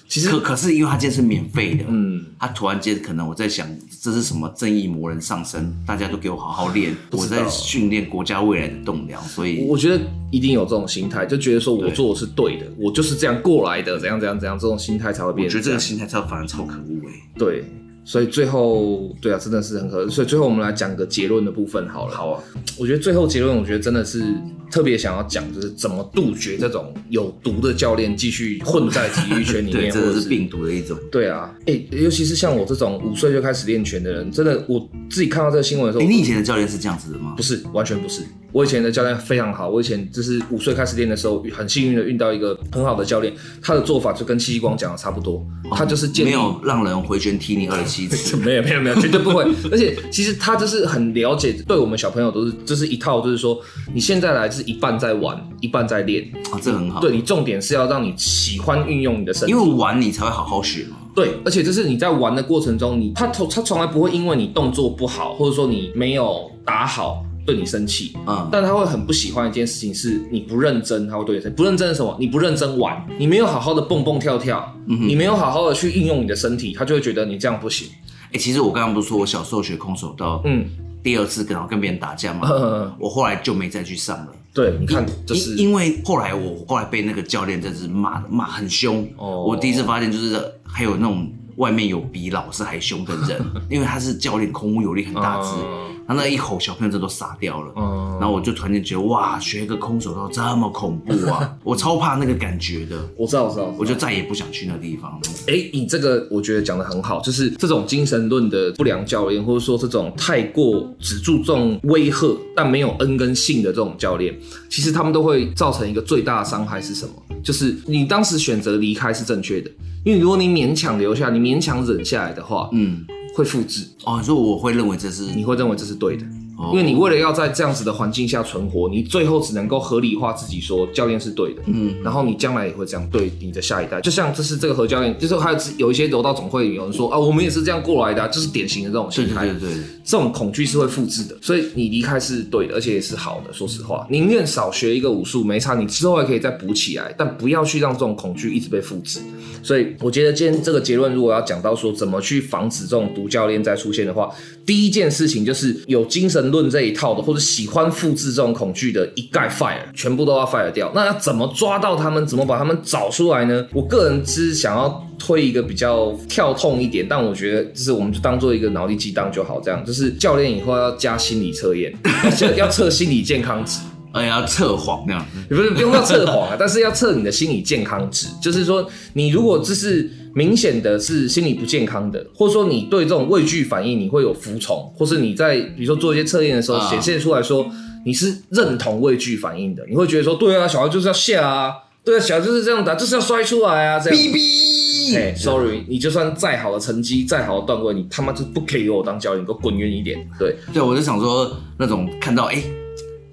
[0.09, 3.68] 其实可可是因为他今天是免费的，嗯，他突然间可能我在想
[4.01, 15.47] 这是什么正义魔人上身，大家都给我好好练，我在训练国家未来的栋梁，所以我觉得一定有这种心态，就觉得说我做的是对的，我就是这样过来的，怎样怎样怎样，这种心态才会变。
[15.47, 17.12] 我觉得这个心态超反而超可恶哎。
[17.37, 17.64] 对。
[18.09, 20.09] 所以最后，对啊，真的是很合。
[20.09, 22.15] 所以最后我们来讲个结论的部分好了。
[22.15, 22.43] 好啊，
[22.79, 24.25] 我觉得最后结论，我觉得真的是
[24.71, 30.97] 特别想要讲，就是怎么杜绝这种有毒的教练继续混在体育圈里面， 或者是病毒的一种。
[31.11, 37.35] 对啊，哎、欸，尤其是像我这种五岁就开始练拳的人，真的，我自己看到这个新闻的时候，欸，你以前的教练是这样子的吗？
[37.37, 38.23] 不是，完全不是。
[38.51, 49.45] 我以前的教练非常好，我以前就是五岁开始练的时候，很幸运的遇到一个很好的教练，他的做法就跟戚继光讲的差不多，他就是建议，没有让人回旋踢你二十七次， 没有没有没有，绝对不会。
[49.71, 53.61] 而且其实他就是很了解，对我们小朋友都是这是一套，就是说
[53.93, 57.01] 你现在来是一半在玩，一半在练啊，这很好。
[57.01, 60.97] 对，你重点是要让你喜欢运用你的身体，因为玩你才会好好学嘛。
[61.15, 67.25] 对，而且就是你在玩的过程中，你他从他从来不会因为你动作不好，或者说你没有打好。
[67.47, 71.57] 对你生气，嗯，但他会很不喜欢一件事情，是你不认真，他会对你生气。
[71.57, 72.15] 不认真是什么？
[72.21, 77.89] 你不认真玩，你没有好好的蹦蹦跳跳，嗯，你没有好好的去运用你的身体，他就会觉得你这样不行。
[78.25, 80.67] 哎、欸，其实我刚刚不是说我小时候学空手道，嗯，
[81.03, 84.29] 第二次跟然后跟别人打架嘛，嗯，我后来就没再去上了。
[84.55, 93.41] 对，你看，就是因为后来我后来被那个教练真是骂骂很凶，哦，我第一次发现就是还有那种外面有比老师还凶的人，
[93.71, 95.51] 因为他是教练，孔武有力，很大只。
[95.57, 97.71] 嗯他那一吼，小朋友这都傻掉了。
[97.77, 101.55] 嗯，然后我就突然间觉得，哇，学一个空手道这么恐怖啊！
[101.63, 102.97] 我超怕那个感觉的。
[103.15, 105.21] 我知道，我知道，我就再也不想去那地方了。
[105.49, 114.35] 哎、欸，你这个我觉得讲的很好，就是这种精神论的不良教练，或者说这种太过只注重威吓但没有恩跟信的这种教练，
[114.71, 117.13] 其实他们都会造成一个最大的伤害是什么？
[117.45, 119.71] 就是你当时选择离开是正确的，
[120.07, 123.05] 因为如果你勉强留下，你勉强忍下来的话，嗯。
[123.39, 126.26] 会复制哦，所以我会认为这是，你会认为这是对的。
[126.73, 134.01] 因为你为了要在这样子的环境下存活，你最后只能够合理化自己说教练是对的，嗯，然后你将来也会这样对你的下一代。
[134.01, 141.37] 就像这是这个何教练，就是还有有一些柔道总会有人说啊，我们也是这样过来的，就是典型的这种心态，对对对，这种恐惧是会复制的。
[141.41, 143.53] 所以你离开是对的，而且也是好的。
[143.53, 149.21] 说实话，宁愿少学一个武术，没差，你之后还可以再补起来，但不要去让这种恐惧一直被复制。
[149.63, 154.31] 所以我觉得今天这个结论，如果要讲到说怎么去防止这种毒教练再出现的话，
[154.65, 157.23] 第一件事情就是有精神论这一套的。
[157.29, 160.91] 或者喜欢复制这种恐惧的，一概 fire，全部都要 fire 掉。
[160.95, 162.27] 那要怎么抓到他们？
[162.27, 163.67] 怎么把他们找出来呢？
[163.75, 169.61] 我个人是想要推一个比较跳痛一点，但我觉得就是我们就当做一个脑力激荡就好。
[169.61, 171.93] 这样就是教练以后要加心理测验，
[172.57, 173.81] 要测心理健康值，
[174.13, 175.27] 哎呀要测谎那样。
[175.51, 178.27] 不是不用到测谎啊，但是要测你的心理健康值。
[178.41, 180.11] 就是说，你如果就是。
[180.39, 187.68] 明显的是心理不健康的，或者说你对这种畏惧反应你会有服从，或是你在比如说做一些测验的时候显现出来说
[188.07, 191.72] 你是认同畏惧反应的，你会觉得说对啊，小孩就是要吓啊，
[192.05, 194.16] 对啊，小孩就是这样打，就是要摔出来啊，这样。
[194.16, 200.24] 哔哔，哎，sorry，你就算再好的成绩，再好的段位，你他妈就不可以给我当教练，你给我滚远一点。
[200.39, 202.55] 对，对，我就想说那种看到哎。
[202.55, 202.78] 欸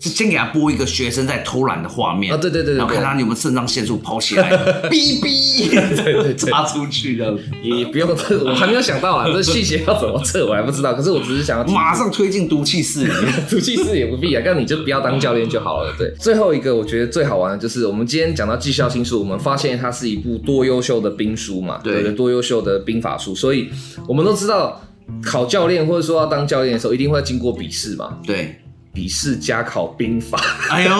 [0.10, 2.34] 先给他播一个学生在偷懒的画面。
[2.34, 4.52] 啊，对对对，然后看他有没有肾上腺素跑起来，
[4.90, 5.70] 哔哔，
[6.04, 15.94] 对对对， 插出去的，也不用测，我还没有想到啊，这细节要怎么测我还不知道，可是我只是想要马上推进毒气室里面， 毒气室也不必啊，但你就不要当教练就好了。
[15.98, 23.70] 对，最后一个我觉得最好玩的就是我们今天讲到技校新书，我们发现它是一部多优秀的兵书嘛，对，对，多优秀的兵法书，所以
[24.08, 24.82] 我们都知道
[25.24, 28.60] 考教练或者说要当教练的时候，一定会经过笔试嘛，对。
[28.96, 30.42] 笔试加考兵法。
[30.72, 30.92] 哎呦，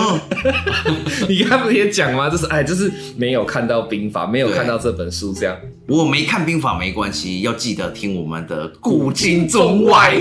[1.30, 2.30] 你刚不是也讲吗？
[2.30, 5.58] 就是哎，就是没有看到兵法，没有看到这本书，这样。
[5.88, 10.16] 我没看兵法没关系，要记得听我们的古今中外，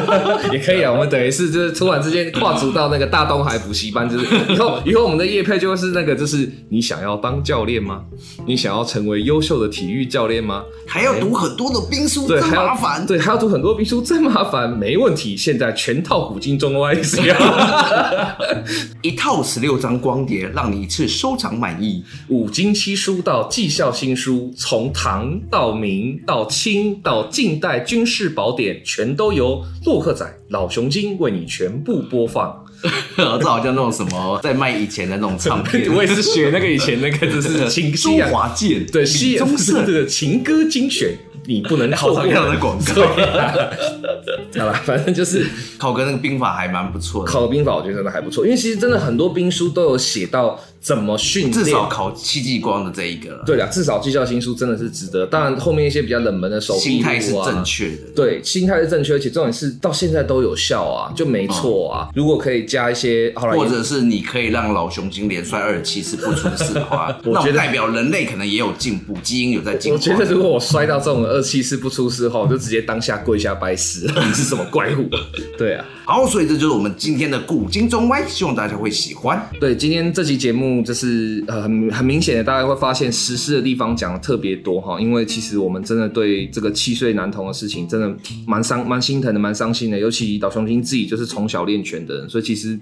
[0.52, 0.92] 也可以啊。
[0.92, 8.02] 我们等于是就是突然之间跨足到那个大东海补习班，就是以后 以后我们的业配就会是那个，就是你想要当教练吗？
[8.46, 10.62] 你想要成为优秀的体育教练吗？
[10.86, 13.06] 还要读很多的兵书，真麻烦。
[13.06, 14.70] 对，还要读很多兵书，真麻烦。
[14.70, 16.94] 没问题，现在全套古今中外
[19.02, 22.04] 一套十六张光碟，让你一次收藏满意。
[22.28, 32.62] 五经七书到技校新书，从唐到明到清到近代军事宝典，全都由洛克仔老熊精为你全部播放。
[33.16, 35.88] 这好像那种什么在卖以前的那种唱片。
[35.96, 41.16] 我也是学那个以前那个，就是情周华健对西中色的情歌精选。
[41.46, 43.02] 你不能 靠这样的广告。
[44.58, 45.46] 好吧，反正就是
[45.78, 47.30] 考哥那个兵法还蛮不错的。
[47.30, 51.52] 考个兵法我觉得真的还不错，因为其实真的很多兵书都有写到怎么训练。
[51.52, 53.42] 至少考戚继光的这一个。
[53.44, 55.26] 对啊，至少技校新书真的是值得。
[55.26, 58.02] 当然后面一些比较冷门的手臂、啊、心态是正确的。
[58.14, 62.08] 对，心态是正确，而且重点是到现在都有效啊，就没错啊。
[62.14, 69.98] 如果可以加一些，或者是你可以让老熊精连摔二十七次不出事的话， 我觉得代表人类可能也有进步，基因有在进步。
[69.98, 75.08] 我觉得如果我摔到这种二十七次不出事后，我就直接当下跪下拜师， 你是什么怪物？
[75.58, 79.48] 对啊，好，所以这就是我们今天的古今中外，希望大家会喜欢。
[79.58, 88.16] 对，今天这期节目就是很很明显的，大家会发现实施的地方讲的特别多哈，因为其实我们真的对这个七岁男童的事情真的
[88.46, 89.98] 蛮伤蛮心疼的，蛮伤心的。
[89.98, 92.78] 尤其老熊精自己就是从小练拳的人，所以其实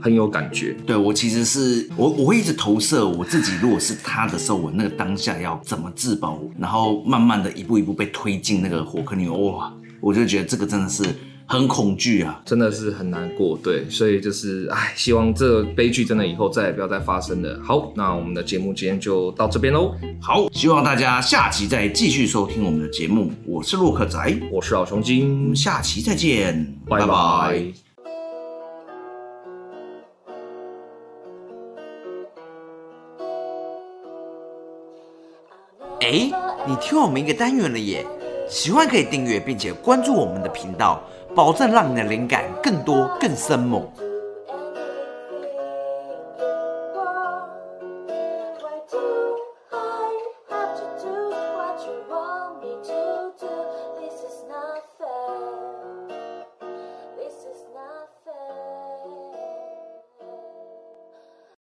[0.00, 0.76] 很有感觉。
[0.86, 11.02] 对，我其实是我我会一直投射我自己，如果是他的时候，我那个当下要怎么自保，然后慢慢的一步一步被推进那个火坑里，哇，我就觉得这个真的是。
[11.50, 17.58] 很恐惧啊，真的是很难过，对，所以就是，唉，希望这个悲剧真的以后再也不要再发生了。
[17.64, 19.94] 好，那我们的节目今天就到这边喽。
[20.20, 23.32] 好，希望大家下期再继续收听我们的节目。
[23.46, 24.18] 我是洛克仔，
[24.52, 27.06] 我是老熊精，我们下期再见，拜拜。
[27.06, 27.72] 拜拜。
[36.00, 36.30] 哎，
[36.66, 38.04] 你听我们一个单元了耶，
[38.50, 41.02] 喜欢可以订阅并且关注我们的频道。
[41.38, 44.07] 保证让你的灵感更多更生猛。